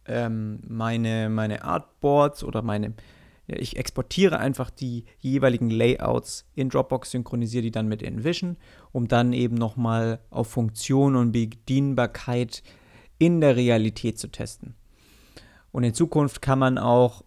ähm, 0.05 0.59
meine, 0.67 1.29
meine 1.29 1.63
Artboards 1.63 2.43
oder 2.43 2.61
meine, 2.61 2.93
ich 3.47 3.77
exportiere 3.77 4.39
einfach 4.39 4.69
die 4.69 5.05
jeweiligen 5.19 5.69
Layouts 5.69 6.45
in 6.55 6.69
Dropbox, 6.69 7.11
synchronisiere 7.11 7.63
die 7.63 7.71
dann 7.71 7.87
mit 7.87 8.01
InVision, 8.01 8.57
um 8.91 9.07
dann 9.07 9.33
eben 9.33 9.55
nochmal 9.55 10.19
auf 10.29 10.47
Funktion 10.47 11.15
und 11.15 11.31
Bedienbarkeit 11.31 12.63
in 13.19 13.39
der 13.39 13.55
Realität 13.55 14.19
zu 14.19 14.29
testen. 14.29 14.75
Und 15.71 15.83
in 15.83 15.93
Zukunft 15.93 16.41
kann 16.41 16.59
man 16.59 16.77
auch 16.77 17.23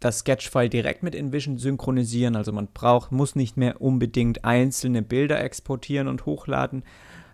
das 0.00 0.20
Sketch-File 0.20 0.68
direkt 0.68 1.02
mit 1.02 1.14
InVision 1.14 1.58
synchronisieren. 1.58 2.36
Also 2.36 2.52
man 2.52 2.68
braucht, 2.72 3.12
muss 3.12 3.34
nicht 3.34 3.56
mehr 3.56 3.80
unbedingt 3.80 4.44
einzelne 4.44 5.02
Bilder 5.02 5.42
exportieren 5.42 6.08
und 6.08 6.26
hochladen. 6.26 6.84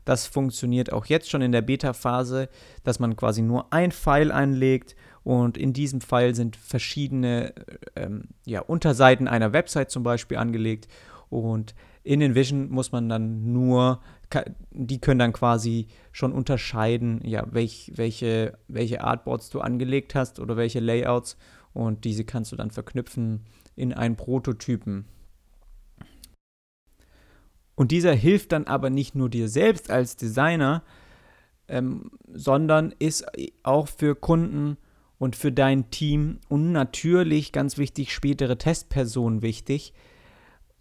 Das 0.05 0.27
funktioniert 0.27 0.92
auch 0.92 1.07
jetzt 1.07 1.31
schon 1.31 1.42
in 1.42 1.53
der 1.53 1.62
Beta-Phase, 1.62 2.48
dass 2.83 2.98
man 2.98 3.16
quasi 3.16 3.42
nur 3.42 3.72
ein 3.72 3.90
File 3.90 4.33
einlegt 4.33 4.96
und 5.22 5.57
in 5.57 5.72
diesem 5.72 6.03
File 6.03 6.35
sind 6.35 6.57
verschiedene 6.57 7.55
ähm, 7.96 8.24
ja, 8.44 8.61
Unterseiten 8.61 9.29
einer 9.29 9.55
Website 9.55 9.90
zum 9.90 10.03
Beispiel 10.03 10.37
angelegt 10.37 10.88
und 11.31 11.74
in 12.03 12.20
InVision 12.20 12.70
muss 12.70 12.92
man 12.92 13.09
dann 13.09 13.50
nur, 13.50 14.00
die 14.70 15.00
können 15.00 15.18
dann 15.18 15.33
quasi 15.33 15.88
schon 16.12 16.33
unterscheiden, 16.33 17.20
ja, 17.24 17.46
welch, 17.50 17.92
welche, 17.94 18.59
welche 18.68 19.03
Artboards 19.03 19.48
du 19.48 19.61
angelegt 19.61 20.14
hast 20.14 20.38
oder 20.38 20.59
welche 20.59 20.81
Layouts 20.81 21.38
und 21.75 22.05
diese 22.05 22.25
kannst 22.25 22.53
du 22.53 22.57
dann 22.57 22.71
verknüpfen 22.71 23.45
in 23.77 23.93
einen 23.93 24.17
Prototypen. 24.17 25.05
Und 27.75 27.91
dieser 27.91 28.15
hilft 28.15 28.53
dann 28.53 28.67
aber 28.67 28.89
nicht 28.89 29.15
nur 29.15 29.29
dir 29.29 29.49
selbst 29.49 29.91
als 29.91 30.17
Designer, 30.17 30.85
ähm, 31.67 32.13
sondern 32.33 32.95
ist 32.99 33.27
auch 33.65 33.89
für 33.89 34.15
Kunden 34.15 34.77
und 35.19 35.35
für 35.35 35.51
dein 35.51 35.91
Team 35.91 36.39
und 36.49 36.73
natürlich 36.73 37.53
ganz 37.53 37.79
wichtig 37.79 38.13
spätere 38.13 38.59
Testpersonen 38.59 39.43
wichtig, 39.43 39.93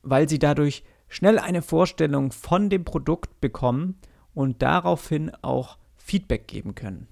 weil 0.04 0.30
sie 0.30 0.40
dadurch 0.40 0.84
schnell 1.08 1.40
eine 1.40 1.62
Vorstellung 1.62 2.32
von 2.32 2.70
dem 2.70 2.86
Produkt 2.86 3.40
bekommen 3.42 4.00
und 4.34 4.62
daraufhin 4.62 5.32
auch 5.42 5.78
Feedback 5.96 6.48
geben 6.48 6.76
können. 6.76 7.08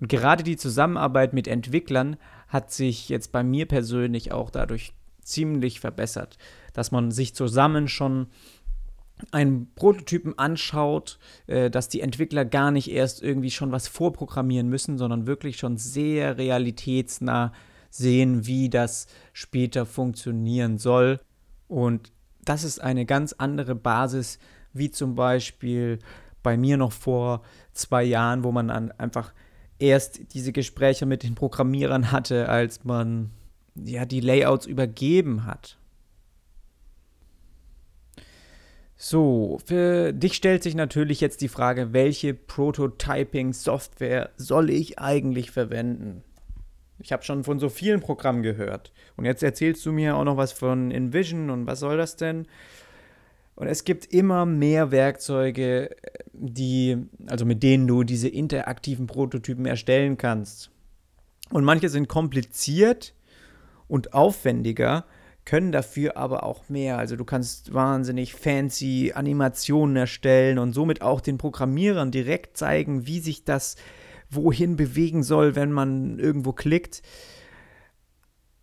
Und 0.00 0.08
gerade 0.08 0.42
die 0.42 0.56
Zusammenarbeit 0.56 1.32
mit 1.32 1.48
Entwicklern 1.48 2.16
hat 2.48 2.72
sich 2.72 3.08
jetzt 3.08 3.32
bei 3.32 3.42
mir 3.42 3.66
persönlich 3.66 4.32
auch 4.32 4.50
dadurch 4.50 4.92
ziemlich 5.22 5.80
verbessert, 5.80 6.38
dass 6.72 6.92
man 6.92 7.10
sich 7.10 7.34
zusammen 7.34 7.88
schon 7.88 8.28
einen 9.32 9.72
Prototypen 9.74 10.38
anschaut, 10.38 11.18
äh, 11.46 11.70
dass 11.70 11.88
die 11.88 12.00
Entwickler 12.00 12.44
gar 12.44 12.70
nicht 12.70 12.90
erst 12.90 13.22
irgendwie 13.22 13.50
schon 13.50 13.72
was 13.72 13.88
vorprogrammieren 13.88 14.68
müssen, 14.68 14.98
sondern 14.98 15.26
wirklich 15.26 15.56
schon 15.56 15.78
sehr 15.78 16.36
realitätsnah 16.36 17.52
sehen, 17.88 18.46
wie 18.46 18.68
das 18.68 19.06
später 19.32 19.86
funktionieren 19.86 20.78
soll. 20.78 21.20
Und 21.66 22.12
das 22.44 22.62
ist 22.62 22.80
eine 22.80 23.06
ganz 23.06 23.32
andere 23.32 23.74
Basis, 23.74 24.38
wie 24.72 24.90
zum 24.90 25.14
Beispiel 25.14 25.98
bei 26.42 26.56
mir 26.56 26.76
noch 26.76 26.92
vor 26.92 27.42
zwei 27.72 28.04
Jahren, 28.04 28.44
wo 28.44 28.52
man 28.52 28.68
dann 28.68 28.92
einfach 28.92 29.32
erst 29.78 30.34
diese 30.34 30.52
Gespräche 30.52 31.06
mit 31.06 31.22
den 31.22 31.34
Programmierern 31.34 32.12
hatte, 32.12 32.48
als 32.48 32.84
man 32.84 33.30
ja 33.74 34.04
die 34.04 34.20
Layouts 34.20 34.66
übergeben 34.66 35.44
hat. 35.44 35.78
So, 38.98 39.58
für 39.66 40.14
dich 40.14 40.34
stellt 40.34 40.62
sich 40.62 40.74
natürlich 40.74 41.20
jetzt 41.20 41.42
die 41.42 41.48
Frage, 41.48 41.92
welche 41.92 42.32
Prototyping-Software 42.32 44.30
soll 44.36 44.70
ich 44.70 44.98
eigentlich 44.98 45.50
verwenden? 45.50 46.24
Ich 46.98 47.12
habe 47.12 47.22
schon 47.22 47.44
von 47.44 47.58
so 47.58 47.68
vielen 47.68 48.00
Programmen 48.00 48.42
gehört. 48.42 48.92
Und 49.16 49.26
jetzt 49.26 49.42
erzählst 49.42 49.84
du 49.84 49.92
mir 49.92 50.16
auch 50.16 50.24
noch 50.24 50.38
was 50.38 50.52
von 50.52 50.90
InVision 50.90 51.50
und 51.50 51.66
was 51.66 51.80
soll 51.80 51.98
das 51.98 52.16
denn? 52.16 52.46
Und 53.56 53.68
es 53.68 53.84
gibt 53.84 54.04
immer 54.06 54.44
mehr 54.44 54.90
Werkzeuge, 54.90 55.96
die, 56.32 56.98
also 57.26 57.46
mit 57.46 57.62
denen 57.62 57.86
du 57.86 58.04
diese 58.04 58.28
interaktiven 58.28 59.06
Prototypen 59.06 59.64
erstellen 59.64 60.18
kannst. 60.18 60.70
Und 61.50 61.64
manche 61.64 61.88
sind 61.88 62.06
kompliziert 62.06 63.14
und 63.88 64.12
aufwendiger, 64.12 65.06
können 65.46 65.72
dafür 65.72 66.18
aber 66.18 66.42
auch 66.42 66.68
mehr. 66.68 66.98
Also 66.98 67.16
du 67.16 67.24
kannst 67.24 67.72
wahnsinnig 67.72 68.34
fancy 68.34 69.12
Animationen 69.14 69.96
erstellen 69.96 70.58
und 70.58 70.74
somit 70.74 71.00
auch 71.00 71.22
den 71.22 71.38
Programmierern 71.38 72.10
direkt 72.10 72.58
zeigen, 72.58 73.06
wie 73.06 73.20
sich 73.20 73.44
das 73.44 73.76
wohin 74.28 74.76
bewegen 74.76 75.22
soll, 75.22 75.54
wenn 75.54 75.72
man 75.72 76.18
irgendwo 76.18 76.52
klickt. 76.52 77.00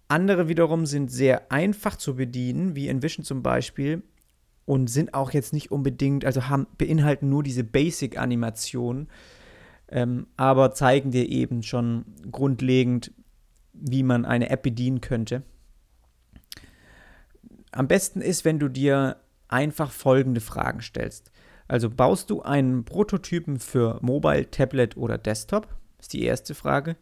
Andere 0.08 0.50
wiederum 0.50 0.86
sind 0.86 1.10
sehr 1.10 1.52
einfach 1.52 1.96
zu 1.96 2.16
bedienen, 2.16 2.76
wie 2.76 2.90
Envision 2.90 3.24
zum 3.24 3.42
Beispiel, 3.42 4.04
und 4.66 4.90
sind 4.90 5.14
auch 5.14 5.32
jetzt 5.32 5.54
nicht 5.54 5.72
unbedingt, 5.72 6.26
also 6.26 6.48
haben, 6.48 6.68
beinhalten 6.78 7.30
nur 7.30 7.44
diese 7.44 7.64
Basic-Animation, 7.64 9.08
ähm, 9.90 10.28
aber 10.38 10.74
zeigen 10.74 11.12
dir 11.12 11.28
eben 11.28 11.64
schon 11.64 12.06
grundlegend, 12.32 13.12
wie 13.74 14.04
man 14.04 14.26
eine 14.26 14.50
App 14.50 14.64
bedienen 14.64 15.02
könnte. 15.02 15.44
Am 17.72 17.88
besten 17.88 18.22
ist, 18.22 18.46
wenn 18.46 18.60
du 18.60 18.70
dir 18.70 19.18
einfach 19.48 19.92
folgende 19.92 20.42
Fragen 20.42 20.82
stellst. 20.82 21.32
Also 21.68 21.90
baust 21.90 22.30
du 22.30 22.42
einen 22.42 22.86
Prototypen 22.86 23.60
für 23.60 24.00
Mobile, 24.02 24.50
Tablet 24.50 24.98
oder 24.98 25.18
Desktop? 25.18 25.68
Ist 26.00 26.14
die 26.14 26.24
erste 26.24 26.56
Frage. 26.56 26.98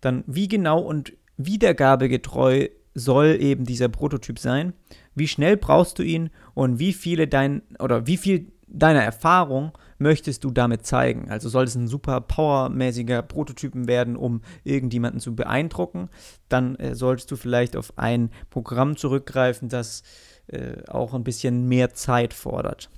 Dann 0.00 0.24
wie 0.26 0.48
genau 0.48 0.80
und 0.80 1.12
wiedergabegetreu 1.36 2.68
soll 2.94 3.36
eben 3.40 3.64
dieser 3.64 3.88
Prototyp 3.88 4.38
sein? 4.38 4.72
Wie 5.14 5.28
schnell 5.28 5.56
brauchst 5.56 5.98
du 5.98 6.02
ihn 6.02 6.30
und 6.54 6.78
wie 6.78 6.92
viele 6.92 7.28
dein 7.28 7.62
oder 7.78 8.06
wie 8.06 8.16
viel 8.16 8.52
deiner 8.66 9.02
Erfahrung 9.02 9.72
möchtest 9.98 10.44
du 10.44 10.50
damit 10.50 10.86
zeigen? 10.86 11.30
Also 11.30 11.48
soll 11.48 11.64
es 11.64 11.74
ein 11.74 11.88
super 11.88 12.20
powermäßiger 12.20 13.22
Prototypen 13.22 13.88
werden, 13.88 14.16
um 14.16 14.42
irgendjemanden 14.64 15.20
zu 15.20 15.34
beeindrucken? 15.34 16.08
Dann 16.48 16.76
äh, 16.76 16.94
solltest 16.94 17.30
du 17.30 17.36
vielleicht 17.36 17.76
auf 17.76 17.98
ein 17.98 18.30
Programm 18.48 18.96
zurückgreifen, 18.96 19.68
das 19.68 20.02
äh, 20.46 20.84
auch 20.88 21.14
ein 21.14 21.24
bisschen 21.24 21.68
mehr 21.68 21.92
Zeit 21.94 22.32
fordert. 22.32 22.90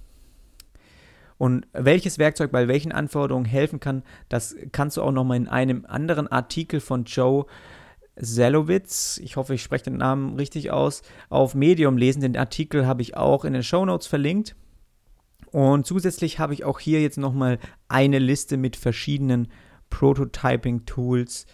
Und 1.39 1.67
welches 1.73 2.19
Werkzeug 2.19 2.53
bei 2.53 2.69
welchen 2.69 2.93
Anforderungen 2.93 3.47
helfen 3.47 3.81
kann, 3.81 4.05
das 4.29 4.55
kannst 4.71 4.97
du 4.97 5.03
auch 5.03 5.11
nochmal 5.11 5.39
in 5.39 5.49
einem 5.49 5.85
anderen 5.87 6.29
Artikel 6.29 6.79
von 6.79 7.03
Joe 7.03 7.47
Zelowitz, 8.23 9.21
ich 9.23 9.37
hoffe, 9.37 9.55
ich 9.55 9.63
spreche 9.63 9.85
den 9.85 9.97
Namen 9.97 10.37
richtig 10.37 10.71
aus, 10.71 11.03
auf 11.29 11.55
Medium 11.55 11.97
lesen. 11.97 12.21
Den 12.21 12.37
Artikel 12.37 12.87
habe 12.87 13.03
ich 13.03 13.17
auch 13.17 13.45
in 13.45 13.53
den 13.53 13.63
Show 13.63 13.85
Notes 13.85 14.07
verlinkt. 14.07 14.55
Und 15.51 15.87
zusätzlich 15.87 16.39
habe 16.39 16.55
ich 16.55 16.65
auch 16.65 16.81
hier 16.81 17.03
jetzt 17.03 17.19
nochmal 17.19 17.59
eine 17.89 18.19
Liste 18.19 18.57
mit 18.57 18.77
verschiedenen 18.77 19.49
Prototyping-Tools, 19.91 21.47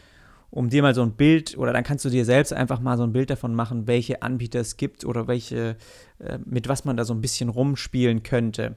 um 0.51 0.71
dir 0.71 0.83
mal 0.83 0.95
so 0.95 1.03
ein 1.03 1.17
Bild, 1.17 1.59
oder 1.59 1.73
dann 1.73 1.83
kannst 1.83 2.05
du 2.05 2.11
dir 2.11 2.25
selbst 2.25 2.53
einfach 2.53 2.81
mal 2.81 2.97
so 2.97 3.03
ein 3.03 3.13
Bild 3.13 3.31
davon 3.31 3.55
machen, 3.55 3.87
welche 3.89 4.23
Anbieter 4.23 4.61
es 4.61 4.77
gibt 4.77 5.05
oder 5.05 5.27
welche, 5.27 5.77
äh, 6.21 6.39
mit 6.45 6.69
was 6.69 6.85
man 6.85 6.97
da 6.97 7.05
so 7.05 7.13
ein 7.13 7.21
bisschen 7.21 7.49
rumspielen 7.49 8.23
könnte. 8.23 8.77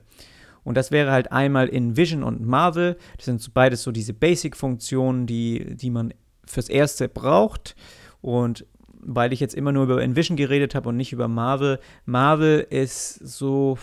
Und 0.64 0.76
das 0.76 0.92
wäre 0.92 1.12
halt 1.12 1.32
einmal 1.32 1.68
in 1.68 1.98
Vision 1.98 2.24
und 2.24 2.46
Marvel. 2.46 2.98
Das 3.18 3.26
sind 3.26 3.54
beides 3.54 3.84
so 3.84 3.92
diese 3.92 4.14
Basic-Funktionen, 4.14 5.28
die, 5.28 5.76
die 5.76 5.90
man 5.90 6.14
fürs 6.52 6.70
Erste 6.70 7.10
braucht. 7.10 7.76
Und 8.22 8.66
weil 9.02 9.34
ich 9.34 9.40
jetzt 9.40 9.56
immer 9.56 9.72
nur 9.72 9.84
über 9.84 10.02
Envision 10.02 10.38
geredet 10.38 10.76
habe 10.76 10.90
und 10.90 10.98
nicht 10.98 11.12
über 11.12 11.28
Marvel, 11.28 11.80
Marvel 12.06 12.66
ist 12.70 13.16
so, 13.16 13.78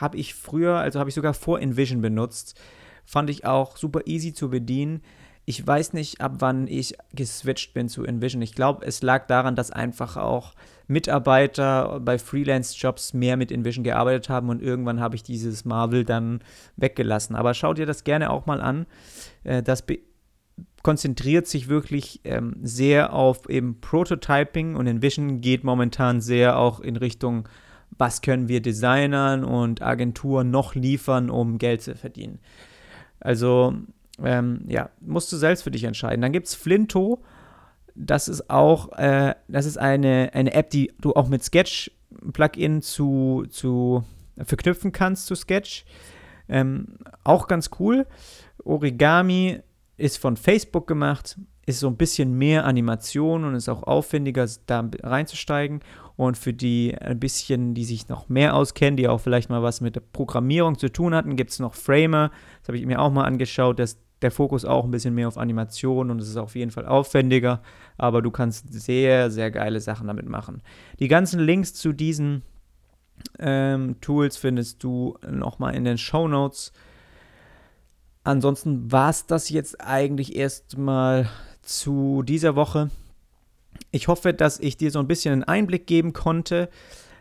habe 0.00 0.16
ich 0.16 0.34
früher, 0.34 0.76
also 0.76 0.98
habe 0.98 1.10
ich 1.10 1.14
sogar 1.14 1.34
vor 1.34 1.60
Envision 1.60 2.00
benutzt. 2.00 2.58
Fand 3.04 3.30
ich 3.30 3.46
auch 3.46 3.76
super 3.76 4.00
easy 4.06 4.34
zu 4.34 4.50
bedienen. 4.50 5.02
Ich 5.44 5.66
weiß 5.66 5.94
nicht, 5.94 6.20
ab 6.20 6.34
wann 6.40 6.66
ich 6.66 6.94
geswitcht 7.14 7.72
bin 7.72 7.88
zu 7.88 8.04
Envision. 8.04 8.42
Ich 8.42 8.54
glaube, 8.54 8.84
es 8.84 9.00
lag 9.00 9.26
daran, 9.28 9.56
dass 9.56 9.70
einfach 9.70 10.18
auch 10.18 10.52
Mitarbeiter 10.88 12.00
bei 12.00 12.18
Freelance-Jobs 12.18 13.14
mehr 13.14 13.38
mit 13.38 13.50
Envision 13.50 13.82
gearbeitet 13.82 14.28
haben 14.28 14.50
und 14.50 14.60
irgendwann 14.60 15.00
habe 15.00 15.16
ich 15.16 15.22
dieses 15.22 15.64
Marvel 15.64 16.04
dann 16.04 16.40
weggelassen. 16.76 17.34
Aber 17.34 17.54
schau 17.54 17.72
dir 17.72 17.86
das 17.86 18.04
gerne 18.04 18.28
auch 18.28 18.44
mal 18.44 18.60
an. 18.60 18.86
Äh, 19.44 19.62
das 19.62 19.84
konzentriert 20.82 21.46
sich 21.46 21.68
wirklich 21.68 22.20
ähm, 22.24 22.56
sehr 22.62 23.12
auf 23.12 23.48
eben 23.48 23.80
Prototyping 23.80 24.76
und 24.76 24.86
Envision 24.86 25.40
geht 25.40 25.64
momentan 25.64 26.20
sehr 26.20 26.58
auch 26.58 26.80
in 26.80 26.96
Richtung, 26.96 27.48
was 27.96 28.22
können 28.22 28.48
wir 28.48 28.62
Designern 28.62 29.44
und 29.44 29.82
Agenturen 29.82 30.50
noch 30.50 30.74
liefern, 30.74 31.30
um 31.30 31.58
Geld 31.58 31.82
zu 31.82 31.94
verdienen. 31.94 32.38
Also 33.20 33.74
ähm, 34.22 34.62
ja, 34.66 34.90
musst 35.00 35.32
du 35.32 35.36
selbst 35.36 35.62
für 35.62 35.70
dich 35.70 35.84
entscheiden. 35.84 36.22
Dann 36.22 36.32
gibt 36.32 36.46
es 36.46 36.54
Flinto. 36.54 37.22
Das 37.94 38.28
ist 38.28 38.48
auch, 38.48 38.92
äh, 38.92 39.34
das 39.48 39.66
ist 39.66 39.78
eine, 39.78 40.30
eine 40.32 40.52
App, 40.54 40.70
die 40.70 40.92
du 41.00 41.14
auch 41.14 41.28
mit 41.28 41.42
Sketch-Plugin 41.42 42.82
zu, 42.82 43.46
zu 43.50 44.04
verknüpfen 44.36 44.92
kannst 44.92 45.26
zu 45.26 45.34
Sketch. 45.34 45.84
Ähm, 46.48 46.98
auch 47.24 47.48
ganz 47.48 47.70
cool. 47.78 48.06
Origami 48.64 49.60
ist 49.98 50.18
von 50.18 50.36
Facebook 50.36 50.86
gemacht, 50.86 51.38
ist 51.66 51.80
so 51.80 51.88
ein 51.88 51.96
bisschen 51.96 52.38
mehr 52.38 52.64
Animation 52.64 53.44
und 53.44 53.54
ist 53.54 53.68
auch 53.68 53.82
aufwendiger, 53.82 54.48
da 54.66 54.88
reinzusteigen. 55.02 55.80
Und 56.16 56.36
für 56.36 56.52
die 56.52 56.96
ein 56.98 57.20
bisschen, 57.20 57.74
die 57.74 57.84
sich 57.84 58.08
noch 58.08 58.28
mehr 58.28 58.54
auskennen, 58.54 58.96
die 58.96 59.06
auch 59.06 59.18
vielleicht 59.18 59.50
mal 59.50 59.62
was 59.62 59.80
mit 59.80 59.94
der 59.94 60.00
Programmierung 60.00 60.78
zu 60.78 60.90
tun 60.90 61.14
hatten, 61.14 61.36
gibt 61.36 61.50
es 61.50 61.58
noch 61.58 61.74
Framer. 61.74 62.30
Das 62.60 62.68
habe 62.68 62.78
ich 62.78 62.86
mir 62.86 63.00
auch 63.00 63.12
mal 63.12 63.24
angeschaut. 63.24 63.78
Das 63.78 63.98
der 64.22 64.30
Fokus 64.30 64.64
auch 64.64 64.84
ein 64.84 64.90
bisschen 64.90 65.14
mehr 65.14 65.28
auf 65.28 65.38
Animation 65.38 66.10
und 66.10 66.20
es 66.20 66.28
ist 66.28 66.36
auf 66.36 66.56
jeden 66.56 66.70
Fall 66.70 66.86
aufwendiger, 66.86 67.62
aber 67.96 68.22
du 68.22 68.30
kannst 68.30 68.72
sehr, 68.72 69.30
sehr 69.30 69.50
geile 69.50 69.80
Sachen 69.80 70.08
damit 70.08 70.28
machen. 70.28 70.62
Die 70.98 71.08
ganzen 71.08 71.40
Links 71.40 71.74
zu 71.74 71.92
diesen 71.92 72.42
ähm, 73.38 74.00
Tools 74.00 74.36
findest 74.36 74.82
du 74.82 75.16
nochmal 75.28 75.74
in 75.74 75.84
den 75.84 75.98
Show 75.98 76.28
Notes. 76.28 76.72
Ansonsten 78.28 78.92
war 78.92 79.08
es 79.08 79.24
das 79.24 79.48
jetzt 79.48 79.80
eigentlich 79.80 80.36
erstmal 80.36 81.30
zu 81.62 82.22
dieser 82.22 82.56
Woche. 82.56 82.90
Ich 83.90 84.06
hoffe, 84.08 84.34
dass 84.34 84.60
ich 84.60 84.76
dir 84.76 84.90
so 84.90 84.98
ein 84.98 85.06
bisschen 85.06 85.32
einen 85.32 85.44
Einblick 85.44 85.86
geben 85.86 86.12
konnte. 86.12 86.68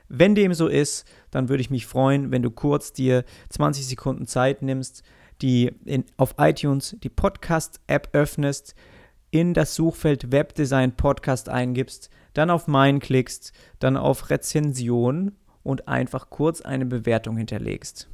Wenn 0.09 0.35
dem 0.35 0.53
so 0.53 0.67
ist, 0.67 1.07
dann 1.31 1.47
würde 1.47 1.61
ich 1.61 1.69
mich 1.69 1.85
freuen, 1.85 2.31
wenn 2.31 2.41
du 2.41 2.51
kurz 2.51 2.91
dir 2.91 3.23
20 3.51 3.87
Sekunden 3.87 4.27
Zeit 4.27 4.61
nimmst, 4.61 5.01
die 5.41 5.71
in, 5.85 6.03
auf 6.17 6.35
iTunes 6.39 6.97
die 7.01 7.07
Podcast-App 7.07 8.09
öffnest, 8.11 8.75
in 9.31 9.53
das 9.53 9.75
Suchfeld 9.75 10.33
Webdesign 10.33 10.91
Podcast 10.97 11.47
eingibst, 11.47 12.09
dann 12.33 12.49
auf 12.49 12.67
meinen 12.67 12.99
klickst, 12.99 13.53
dann 13.79 13.95
auf 13.95 14.29
Rezension 14.29 15.37
und 15.63 15.87
einfach 15.87 16.29
kurz 16.29 16.59
eine 16.59 16.85
Bewertung 16.85 17.37
hinterlegst. 17.37 18.09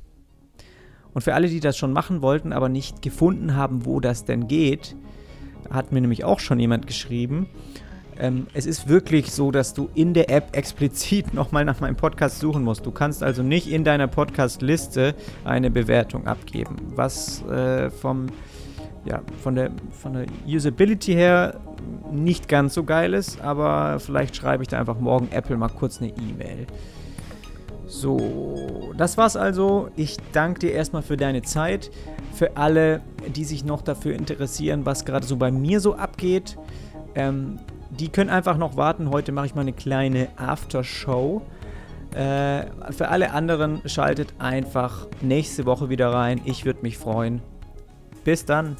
Und 1.14 1.22
für 1.22 1.34
alle, 1.34 1.48
die 1.48 1.60
das 1.60 1.78
schon 1.78 1.94
machen 1.94 2.22
wollten, 2.22 2.54
aber 2.54 2.70
nicht 2.70 3.02
gefunden 3.02 3.56
haben, 3.56 3.86
wo 3.86 4.00
das 4.00 4.26
denn 4.26 4.48
geht, 4.48 4.96
hat 5.70 5.92
mir 5.92 6.02
nämlich 6.02 6.24
auch 6.24 6.40
schon 6.40 6.60
jemand 6.60 6.88
geschrieben. 6.88 7.48
Ähm, 8.20 8.48
es 8.54 8.66
ist 8.66 8.88
wirklich 8.88 9.32
so, 9.32 9.52
dass 9.52 9.74
du 9.74 9.90
in 9.96 10.14
der 10.14 10.30
App 10.30 10.56
explizit 10.56 11.34
nochmal 11.34 11.66
nach 11.66 11.80
meinem 11.80 11.96
Podcast 11.96 12.40
suchen 12.40 12.64
musst. 12.64 12.86
Du 12.86 12.92
kannst 12.92 13.24
also 13.24 13.44
nicht 13.44 13.72
in 13.72 13.84
deiner 13.84 14.08
Podcast-Liste 14.08 15.16
eine 15.46 15.72
Bewertung 15.72 16.28
abgeben, 16.28 16.78
was 16.96 17.44
äh, 17.48 17.90
vom, 17.90 18.28
ja, 19.06 19.22
von, 19.42 19.56
der, 19.56 19.72
von 19.92 20.14
der 20.14 20.26
Usability 20.48 21.14
her 21.14 21.60
nicht 22.12 22.48
ganz 22.48 22.74
so 22.74 22.84
geil 22.84 23.14
ist, 23.14 23.42
aber 23.42 24.00
vielleicht 24.00 24.36
schreibe 24.36 24.64
ich 24.64 24.70
da 24.70 24.80
einfach 24.80 25.00
morgen 25.00 25.30
Apple 25.32 25.58
mal 25.58 25.70
kurz 25.70 26.00
eine 26.00 26.10
E-Mail. 26.10 26.68
So, 27.94 28.92
das 28.98 29.18
war's 29.18 29.36
also. 29.36 29.90
Ich 29.96 30.18
danke 30.32 30.62
dir 30.62 30.72
erstmal 30.72 31.04
für 31.04 31.16
deine 31.16 31.44
Zeit. 31.44 31.92
Für 32.34 32.58
alle, 32.58 33.02
die 33.36 33.46
sich 33.46 33.64
noch 33.64 33.84
dafür 33.84 34.16
interessieren, 34.16 34.84
was 34.88 35.06
gerade 35.06 35.28
so 35.28 35.38
bei 35.38 35.52
mir 35.52 35.80
so 35.80 35.94
abgeht. 35.94 36.58
Ähm, 37.14 37.60
die 37.92 38.10
können 38.10 38.32
einfach 38.32 38.58
noch 38.58 38.78
warten. 38.78 39.12
Heute 39.12 39.32
mache 39.32 39.46
ich 39.46 39.54
mal 39.54 39.62
eine 39.62 39.74
kleine 39.74 40.30
Aftershow. 40.38 41.44
Äh, 42.16 42.66
für 42.92 43.10
alle 43.10 43.32
anderen 43.32 43.88
schaltet 43.88 44.34
einfach 44.40 45.08
nächste 45.22 45.68
Woche 45.68 45.90
wieder 45.90 46.12
rein. 46.12 46.42
Ich 46.46 46.66
würde 46.66 46.80
mich 46.82 46.98
freuen. 46.98 47.44
Bis 48.24 48.44
dann. 48.44 48.76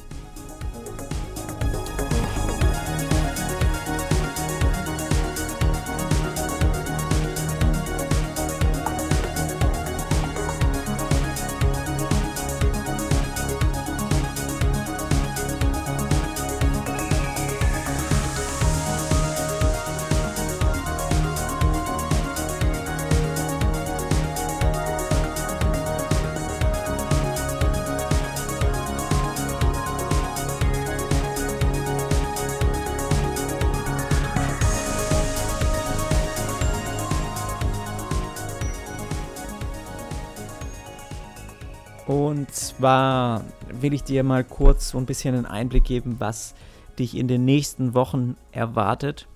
Will 43.84 43.92
ich 43.92 44.02
dir 44.02 44.24
mal 44.24 44.44
kurz 44.44 44.88
so 44.88 44.98
ein 44.98 45.04
bisschen 45.04 45.34
einen 45.34 45.44
Einblick 45.44 45.84
geben, 45.84 46.16
was 46.18 46.54
dich 46.98 47.14
in 47.14 47.28
den 47.28 47.44
nächsten 47.44 47.92
Wochen 47.92 48.34
erwartet. 48.50 49.28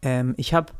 Ähm, 0.00 0.32
ich 0.38 0.54
habe 0.54 0.72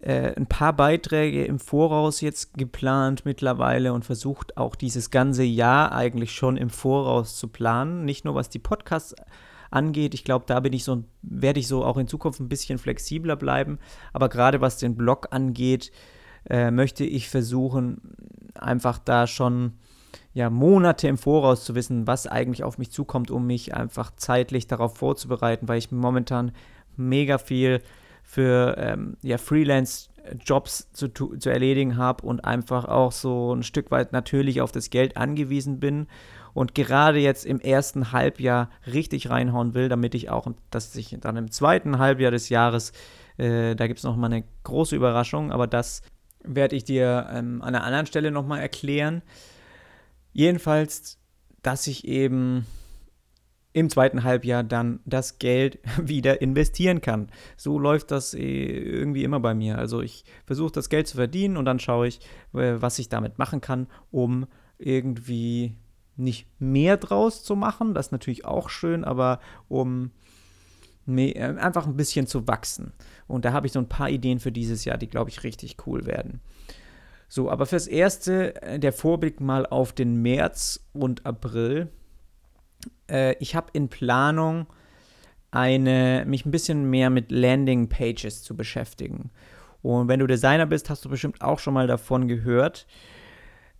äh, 0.00 0.34
ein 0.34 0.48
paar 0.48 0.72
Beiträge 0.72 1.44
im 1.44 1.60
Voraus 1.60 2.20
jetzt 2.20 2.58
geplant 2.58 3.24
mittlerweile 3.24 3.92
und 3.92 4.04
versucht 4.04 4.56
auch 4.56 4.74
dieses 4.74 5.12
ganze 5.12 5.44
Jahr 5.44 5.92
eigentlich 5.92 6.32
schon 6.32 6.56
im 6.56 6.68
Voraus 6.68 7.36
zu 7.36 7.46
planen. 7.46 8.04
Nicht 8.04 8.24
nur 8.24 8.34
was 8.34 8.48
die 8.48 8.58
Podcasts 8.58 9.14
angeht. 9.70 10.14
Ich 10.14 10.24
glaube, 10.24 10.46
da 10.48 10.58
bin 10.58 10.72
ich 10.72 10.82
so, 10.82 11.04
werde 11.22 11.60
ich 11.60 11.68
so 11.68 11.84
auch 11.84 11.96
in 11.96 12.08
Zukunft 12.08 12.40
ein 12.40 12.48
bisschen 12.48 12.80
flexibler 12.80 13.36
bleiben. 13.36 13.78
Aber 14.12 14.28
gerade 14.28 14.60
was 14.60 14.78
den 14.78 14.96
Blog 14.96 15.28
angeht, 15.30 15.92
äh, 16.50 16.72
möchte 16.72 17.04
ich 17.04 17.28
versuchen, 17.28 18.00
einfach 18.54 18.98
da 18.98 19.28
schon 19.28 19.74
ja, 20.38 20.50
Monate 20.50 21.08
im 21.08 21.18
Voraus 21.18 21.64
zu 21.64 21.74
wissen, 21.74 22.06
was 22.06 22.28
eigentlich 22.28 22.62
auf 22.62 22.78
mich 22.78 22.92
zukommt, 22.92 23.32
um 23.32 23.44
mich 23.44 23.74
einfach 23.74 24.12
zeitlich 24.14 24.68
darauf 24.68 24.96
vorzubereiten, 24.96 25.66
weil 25.66 25.78
ich 25.78 25.90
momentan 25.90 26.52
mega 26.96 27.38
viel 27.38 27.82
für 28.22 28.76
ähm, 28.78 29.16
ja, 29.22 29.36
Freelance-Jobs 29.36 30.92
zu, 30.92 31.08
zu 31.08 31.50
erledigen 31.50 31.96
habe 31.96 32.24
und 32.24 32.44
einfach 32.44 32.84
auch 32.84 33.10
so 33.10 33.52
ein 33.52 33.64
Stück 33.64 33.90
weit 33.90 34.12
natürlich 34.12 34.60
auf 34.60 34.70
das 34.70 34.90
Geld 34.90 35.16
angewiesen 35.16 35.80
bin 35.80 36.06
und 36.54 36.72
gerade 36.72 37.18
jetzt 37.18 37.44
im 37.44 37.58
ersten 37.58 38.12
Halbjahr 38.12 38.70
richtig 38.86 39.30
reinhauen 39.30 39.74
will, 39.74 39.88
damit 39.88 40.14
ich 40.14 40.30
auch, 40.30 40.46
dass 40.70 40.94
ich 40.94 41.16
dann 41.20 41.36
im 41.36 41.50
zweiten 41.50 41.98
Halbjahr 41.98 42.30
des 42.30 42.48
Jahres, 42.48 42.92
äh, 43.38 43.74
da 43.74 43.88
gibt 43.88 43.98
es 43.98 44.04
nochmal 44.04 44.32
eine 44.32 44.44
große 44.62 44.94
Überraschung, 44.94 45.50
aber 45.50 45.66
das 45.66 46.02
werde 46.44 46.76
ich 46.76 46.84
dir 46.84 47.26
ähm, 47.32 47.60
an 47.60 47.74
einer 47.74 47.82
anderen 47.82 48.06
Stelle 48.06 48.30
nochmal 48.30 48.60
erklären. 48.60 49.22
Jedenfalls, 50.32 51.18
dass 51.62 51.86
ich 51.86 52.06
eben 52.06 52.66
im 53.72 53.90
zweiten 53.90 54.24
Halbjahr 54.24 54.64
dann 54.64 55.00
das 55.04 55.38
Geld 55.38 55.78
wieder 56.02 56.40
investieren 56.42 57.00
kann. 57.00 57.28
So 57.56 57.78
läuft 57.78 58.10
das 58.10 58.34
äh, 58.34 58.40
irgendwie 58.40 59.24
immer 59.24 59.40
bei 59.40 59.54
mir. 59.54 59.78
Also 59.78 60.00
ich 60.00 60.24
versuche 60.46 60.72
das 60.72 60.88
Geld 60.88 61.06
zu 61.06 61.16
verdienen 61.16 61.56
und 61.56 61.64
dann 61.64 61.78
schaue 61.78 62.08
ich, 62.08 62.20
was 62.52 62.98
ich 62.98 63.08
damit 63.08 63.38
machen 63.38 63.60
kann, 63.60 63.86
um 64.10 64.46
irgendwie 64.78 65.76
nicht 66.16 66.48
mehr 66.60 66.96
draus 66.96 67.44
zu 67.44 67.56
machen. 67.56 67.94
Das 67.94 68.06
ist 68.06 68.12
natürlich 68.12 68.44
auch 68.44 68.68
schön, 68.68 69.04
aber 69.04 69.40
um 69.68 70.10
äh, 71.06 71.40
einfach 71.40 71.86
ein 71.86 71.96
bisschen 71.96 72.26
zu 72.26 72.46
wachsen. 72.48 72.92
Und 73.26 73.44
da 73.44 73.52
habe 73.52 73.66
ich 73.66 73.72
so 73.72 73.78
ein 73.78 73.88
paar 73.88 74.10
Ideen 74.10 74.40
für 74.40 74.52
dieses 74.52 74.84
Jahr, 74.84 74.98
die, 74.98 75.08
glaube 75.08 75.30
ich, 75.30 75.44
richtig 75.44 75.76
cool 75.86 76.06
werden. 76.06 76.40
So, 77.28 77.50
aber 77.50 77.66
fürs 77.66 77.86
Erste 77.86 78.60
äh, 78.62 78.78
der 78.78 78.92
Vorblick 78.92 79.40
mal 79.40 79.66
auf 79.66 79.92
den 79.92 80.22
März 80.22 80.88
und 80.94 81.26
April. 81.26 81.88
Äh, 83.08 83.36
ich 83.38 83.54
habe 83.54 83.68
in 83.74 83.88
Planung, 83.88 84.66
eine, 85.50 86.24
mich 86.26 86.44
ein 86.44 86.50
bisschen 86.50 86.90
mehr 86.90 87.10
mit 87.10 87.30
Landing 87.30 87.88
Pages 87.88 88.42
zu 88.42 88.56
beschäftigen. 88.56 89.30
Und 89.82 90.08
wenn 90.08 90.20
du 90.20 90.26
Designer 90.26 90.66
bist, 90.66 90.90
hast 90.90 91.04
du 91.04 91.08
bestimmt 91.08 91.40
auch 91.40 91.58
schon 91.58 91.74
mal 91.74 91.86
davon 91.86 92.28
gehört. 92.28 92.86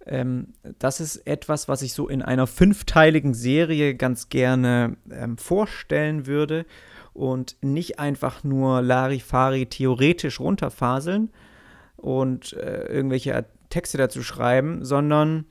Ähm, 0.06 0.54
das 0.78 1.00
ist 1.00 1.26
etwas, 1.26 1.68
was 1.68 1.82
ich 1.82 1.92
so 1.92 2.08
in 2.08 2.22
einer 2.22 2.46
fünfteiligen 2.46 3.34
Serie 3.34 3.94
ganz 3.94 4.28
gerne 4.28 4.96
ähm, 5.10 5.36
vorstellen 5.36 6.26
würde 6.26 6.64
und 7.12 7.56
nicht 7.62 7.98
einfach 7.98 8.44
nur 8.44 8.80
Larifari 8.80 9.66
theoretisch 9.66 10.40
runterfaseln 10.40 11.30
und 11.98 12.54
äh, 12.54 12.86
irgendwelche 12.86 13.44
Texte 13.68 13.98
dazu 13.98 14.22
schreiben, 14.22 14.84
sondern 14.84 15.44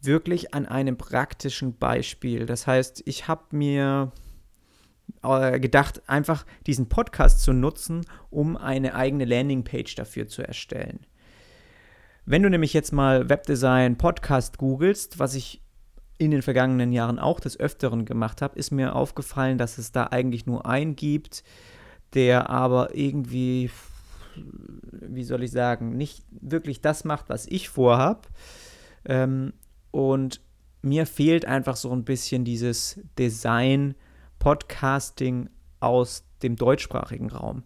wirklich 0.00 0.52
an 0.52 0.66
einem 0.66 0.98
praktischen 0.98 1.78
Beispiel. 1.78 2.46
Das 2.46 2.66
heißt, 2.66 3.02
ich 3.06 3.28
habe 3.28 3.56
mir 3.56 4.12
äh, 5.22 5.60
gedacht, 5.60 6.02
einfach 6.08 6.44
diesen 6.66 6.88
Podcast 6.88 7.42
zu 7.42 7.52
nutzen, 7.52 8.04
um 8.30 8.56
eine 8.56 8.94
eigene 8.94 9.24
Landingpage 9.24 9.94
dafür 9.94 10.26
zu 10.26 10.42
erstellen. 10.42 11.00
Wenn 12.24 12.42
du 12.42 12.50
nämlich 12.50 12.72
jetzt 12.72 12.92
mal 12.92 13.28
Webdesign 13.28 13.98
Podcast 13.98 14.58
googelst, 14.58 15.18
was 15.18 15.34
ich 15.34 15.60
in 16.18 16.30
den 16.30 16.42
vergangenen 16.42 16.92
Jahren 16.92 17.18
auch 17.18 17.40
des 17.40 17.58
Öfteren 17.58 18.04
gemacht 18.04 18.42
habe, 18.42 18.56
ist 18.56 18.70
mir 18.70 18.94
aufgefallen, 18.94 19.58
dass 19.58 19.78
es 19.78 19.90
da 19.90 20.08
eigentlich 20.08 20.46
nur 20.46 20.66
einen 20.66 20.94
gibt, 20.94 21.42
der 22.14 22.48
aber 22.48 22.94
irgendwie, 22.94 23.70
wie 24.34 25.24
soll 25.24 25.42
ich 25.42 25.50
sagen, 25.50 25.96
nicht 25.96 26.24
wirklich 26.30 26.80
das 26.80 27.04
macht, 27.04 27.28
was 27.28 27.46
ich 27.46 27.68
vorhab. 27.68 28.28
Ähm, 29.04 29.52
und 29.90 30.40
mir 30.82 31.06
fehlt 31.06 31.44
einfach 31.44 31.76
so 31.76 31.92
ein 31.92 32.04
bisschen 32.04 32.44
dieses 32.44 33.00
Design, 33.18 33.94
Podcasting 34.38 35.48
aus 35.80 36.24
dem 36.42 36.56
deutschsprachigen 36.56 37.30
Raum. 37.30 37.62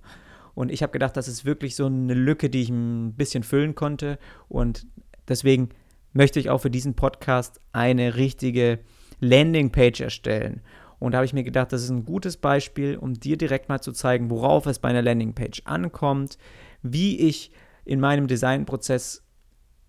Und 0.55 0.71
ich 0.71 0.83
habe 0.83 0.93
gedacht, 0.93 1.17
das 1.17 1.29
ist 1.29 1.45
wirklich 1.45 1.77
so 1.77 1.87
eine 1.87 2.15
Lücke, 2.15 2.51
die 2.51 2.63
ich 2.63 2.71
ein 2.71 3.15
bisschen 3.15 3.43
füllen 3.43 3.75
konnte. 3.75 4.19
Und 4.49 4.87
deswegen 5.29 5.71
möchte 6.13 6.41
ich 6.41 6.51
auch 6.51 6.59
für 6.59 6.71
diesen 6.71 6.95
Podcast 6.95 7.61
eine 7.73 8.17
richtige 8.17 8.81
Landingpage 9.21 10.01
erstellen. 10.01 10.63
Und 10.99 11.13
da 11.13 11.19
habe 11.19 11.27
ich 11.27 11.33
mir 11.33 11.45
gedacht, 11.45 11.73
das 11.73 11.83
ist 11.83 11.91
ein 11.91 12.05
gutes 12.05 12.37
Beispiel, 12.37 12.97
um 12.97 13.15
dir 13.15 13.37
direkt 13.37 13.69
mal 13.69 13.81
zu 13.81 13.93
zeigen, 13.93 14.31
worauf 14.31 14.67
es 14.67 14.79
bei 14.79 14.89
einer 14.89 15.03
Landingpage 15.03 15.63
ankommt, 15.65 16.39
wie 16.83 17.19
ich 17.19 17.51
in 17.85 18.01
meinem 18.01 18.27
Designprozess 18.27 19.23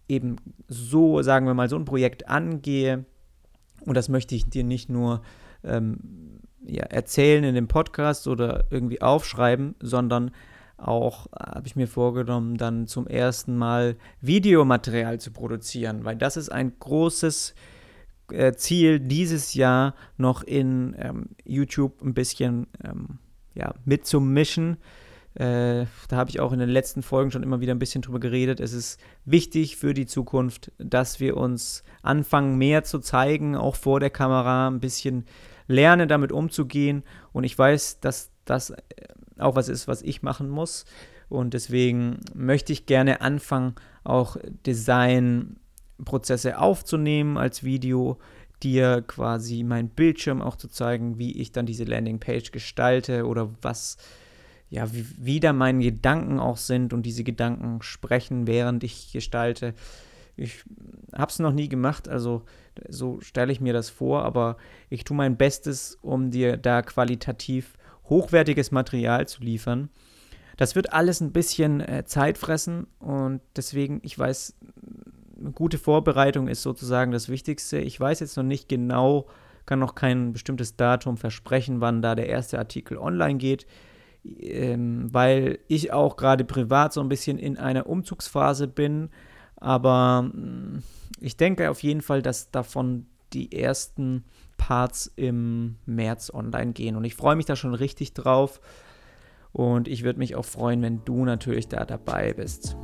eben 0.08 0.38
so, 0.68 1.22
sagen 1.22 1.46
wir 1.46 1.54
mal, 1.54 1.70
so 1.70 1.76
ein 1.76 1.86
Projekt 1.86 2.28
angehe. 2.28 3.06
Und 3.86 3.96
das 3.96 4.10
möchte 4.10 4.36
ich 4.36 4.50
dir 4.50 4.64
nicht 4.64 4.90
nur 4.90 5.22
ähm, 5.64 6.42
ja, 6.66 6.84
erzählen 6.84 7.44
in 7.44 7.56
dem 7.56 7.68
Podcast 7.68 8.28
oder 8.28 8.66
irgendwie 8.70 9.02
aufschreiben, 9.02 9.76
sondern 9.82 10.32
auch 10.78 11.28
äh, 11.28 11.56
habe 11.56 11.68
ich 11.68 11.76
mir 11.76 11.88
vorgenommen, 11.88 12.58
dann 12.58 12.88
zum 12.88 13.08
ersten 13.08 13.58
Mal 13.58 13.96
Videomaterial 14.22 15.20
zu 15.20 15.32
produzieren, 15.32 16.06
weil 16.06 16.16
das 16.16 16.38
ist 16.38 16.50
ein 16.50 16.74
großes 16.80 17.52
äh, 17.52 17.54
Ziel 18.56 19.00
dieses 19.00 19.54
Jahr 19.54 19.96
noch 20.18 20.44
in 20.44 20.96
ähm, 21.00 21.30
YouTube 21.46 22.02
ein 22.02 22.14
bisschen 22.14 22.68
ähm, 22.84 23.20
ja, 23.56 23.74
mitzumischen. 23.86 24.78
Äh, 25.36 25.86
da 26.08 26.18
habe 26.18 26.30
ich 26.30 26.40
auch 26.40 26.52
in 26.52 26.60
den 26.60 26.70
letzten 26.70 27.04
Folgen 27.04 27.32
schon 27.32 27.44
immer 27.44 27.60
wieder 27.60 27.74
ein 27.74 27.80
bisschen 27.80 28.02
drüber 28.02 28.20
geredet. 28.20 28.60
Es 28.60 28.74
ist 28.74 29.00
wichtig 29.24 29.78
für 29.78 29.94
die 29.94 30.08
Zukunft, 30.08 30.72
dass 30.80 31.20
wir 31.20 31.38
uns 31.38 31.84
anfangen, 32.02 32.58
mehr 32.58 32.84
zu 32.84 33.00
zeigen, 33.00 33.56
auch 33.56 33.76
vor 33.76 34.00
der 34.00 34.10
Kamera, 34.10 34.68
ein 34.68 34.80
bisschen 34.80 35.26
lernen, 35.68 36.10
damit 36.10 36.32
umzugehen. 36.32 37.04
Und 37.34 37.44
ich 37.44 37.58
weiß, 37.58 38.00
dass 38.00 38.32
das 38.46 38.72
äh, 38.72 38.76
auch 39.38 39.56
was 39.56 39.70
ist, 39.70 39.88
was 39.88 40.02
ich 40.02 40.24
machen 40.24 40.50
muss. 40.50 40.86
Und 41.30 41.54
deswegen 41.54 42.22
möchte 42.34 42.74
ich 42.74 42.86
gerne 42.86 43.22
anfangen, 43.22 43.76
auch 44.04 44.38
Designprozesse 45.98 46.60
aufzunehmen 46.60 47.38
als 47.38 47.64
Video, 47.64 48.18
dir 48.64 49.04
quasi 49.06 49.64
mein 49.64 49.90
Bildschirm 49.90 50.42
auch 50.42 50.56
zu 50.56 50.68
zeigen, 50.68 51.20
wie 51.20 51.40
ich 51.40 51.52
dann 51.52 51.66
diese 51.66 51.84
Landingpage 51.84 52.52
gestalte 52.52 53.26
oder 53.26 53.50
was, 53.62 53.98
ja, 54.70 54.92
wie, 54.94 55.06
wie 55.18 55.40
da 55.40 55.54
meine 55.54 55.84
Gedanken 55.84 56.40
auch 56.40 56.58
sind 56.58 56.94
und 56.94 57.04
diese 57.04 57.24
Gedanken 57.24 57.82
sprechen, 57.82 58.48
während 58.48 58.84
ich 58.84 59.12
gestalte. 59.12 59.74
Ich 60.36 60.64
habe 61.14 61.32
es 61.32 61.40
noch 61.40 61.54
nie 61.54 61.70
gemacht, 61.70 62.08
also 62.08 62.44
so 62.90 63.20
stelle 63.22 63.52
ich 63.52 63.62
mir 63.62 63.74
das 63.74 63.90
vor, 63.90 64.24
aber 64.24 64.58
ich 64.90 65.04
tue 65.04 65.18
mein 65.18 65.38
Bestes, 65.38 65.98
um 66.02 66.32
dir 66.32 66.58
da 66.58 66.82
qualitativ 66.82 67.74
hochwertiges 68.06 68.72
Material 68.72 69.28
zu 69.28 69.44
liefern. 69.44 69.90
Das 70.58 70.76
wird 70.76 70.94
alles 70.94 71.22
ein 71.22 71.32
bisschen 71.32 71.82
äh, 71.82 72.06
Zeit 72.06 72.38
fressen 72.40 72.88
und 73.00 73.42
deswegen, 73.56 74.00
ich 74.04 74.18
weiß, 74.18 74.56
gute 75.54 75.78
Vorbereitung 75.78 76.48
ist 76.48 76.62
sozusagen 76.62 77.12
das 77.12 77.30
Wichtigste. 77.30 77.80
Ich 77.80 78.00
weiß 78.00 78.20
jetzt 78.20 78.38
noch 78.38 78.44
nicht 78.44 78.70
genau, 78.70 79.28
kann 79.66 79.80
noch 79.80 79.96
kein 79.96 80.34
bestimmtes 80.34 80.76
Datum 80.76 81.18
versprechen, 81.18 81.82
wann 81.82 82.02
da 82.02 82.16
der 82.16 82.28
erste 82.28 82.58
Artikel 82.58 82.98
online 82.98 83.38
geht, 83.38 83.68
ähm, 84.24 85.14
weil 85.14 85.60
ich 85.68 85.92
auch 85.94 86.18
gerade 86.18 86.46
privat 86.46 86.94
so 86.94 87.02
ein 87.02 87.10
bisschen 87.10 87.38
in 87.38 87.58
einer 87.58 87.88
Umzugsphase 87.88 88.68
bin. 88.68 89.10
Aber 89.58 90.24
mm, 90.24 90.84
ich 91.20 91.38
denke 91.38 91.70
auf 91.70 91.84
jeden 91.84 92.02
Fall, 92.02 92.22
dass 92.22 92.52
davon 92.52 93.06
die 93.34 93.52
ersten 93.52 94.24
Parts 94.58 95.12
im 95.16 95.76
März 95.86 96.32
online 96.34 96.74
gehen. 96.74 96.96
Und 96.96 97.04
ich 97.04 97.16
freue 97.16 97.36
mich 97.36 97.46
da 97.46 97.56
schon 97.56 97.74
richtig 97.74 98.14
drauf. 98.14 98.60
Und 99.52 99.88
ich 99.88 100.04
würde 100.04 100.20
mich 100.20 100.36
auch 100.36 100.46
freuen, 100.46 100.82
wenn 100.82 101.04
du 101.06 101.26
natürlich 101.26 101.68
da 101.68 101.86
dabei 101.86 102.34
bist. 102.34 102.76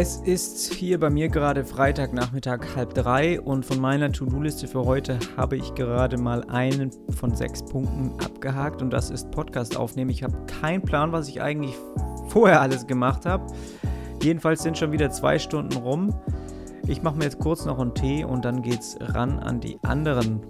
Es 0.00 0.16
ist 0.16 0.72
hier 0.72 0.98
bei 0.98 1.10
mir 1.10 1.28
gerade 1.28 1.62
Freitagnachmittag 1.62 2.74
halb 2.74 2.94
drei 2.94 3.38
und 3.38 3.66
von 3.66 3.78
meiner 3.78 4.10
To-Do-Liste 4.10 4.66
für 4.66 4.86
heute 4.86 5.18
habe 5.36 5.58
ich 5.58 5.74
gerade 5.74 6.16
mal 6.16 6.42
einen 6.44 6.90
von 7.10 7.36
sechs 7.36 7.62
Punkten 7.62 8.10
abgehakt 8.24 8.80
und 8.80 8.88
das 8.88 9.10
ist 9.10 9.30
Podcast 9.30 9.76
aufnehmen. 9.76 10.08
Ich 10.08 10.22
habe 10.22 10.34
keinen 10.46 10.80
Plan, 10.80 11.12
was 11.12 11.28
ich 11.28 11.42
eigentlich 11.42 11.74
vorher 12.28 12.62
alles 12.62 12.86
gemacht 12.86 13.26
habe. 13.26 13.52
Jedenfalls 14.22 14.62
sind 14.62 14.78
schon 14.78 14.90
wieder 14.90 15.10
zwei 15.10 15.38
Stunden 15.38 15.76
rum. 15.76 16.14
Ich 16.86 17.02
mache 17.02 17.18
mir 17.18 17.24
jetzt 17.24 17.38
kurz 17.38 17.66
noch 17.66 17.78
einen 17.78 17.94
Tee 17.94 18.24
und 18.24 18.46
dann 18.46 18.62
geht's 18.62 18.96
ran 19.00 19.38
an 19.38 19.60
die 19.60 19.78
anderen 19.82 20.40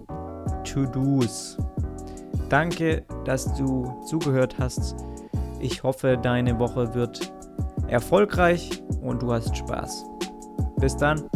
To-Dos. 0.62 1.58
Danke, 2.48 3.02
dass 3.24 3.52
du 3.56 4.00
zugehört 4.06 4.60
hast. 4.60 4.94
Ich 5.58 5.82
hoffe, 5.82 6.16
deine 6.22 6.60
Woche 6.60 6.94
wird 6.94 7.32
erfolgreich 7.88 8.80
und 9.02 9.22
du 9.22 9.32
hast 9.32 9.56
Spaß. 9.56 10.06
Bis 10.78 10.96
dann. 10.96 11.28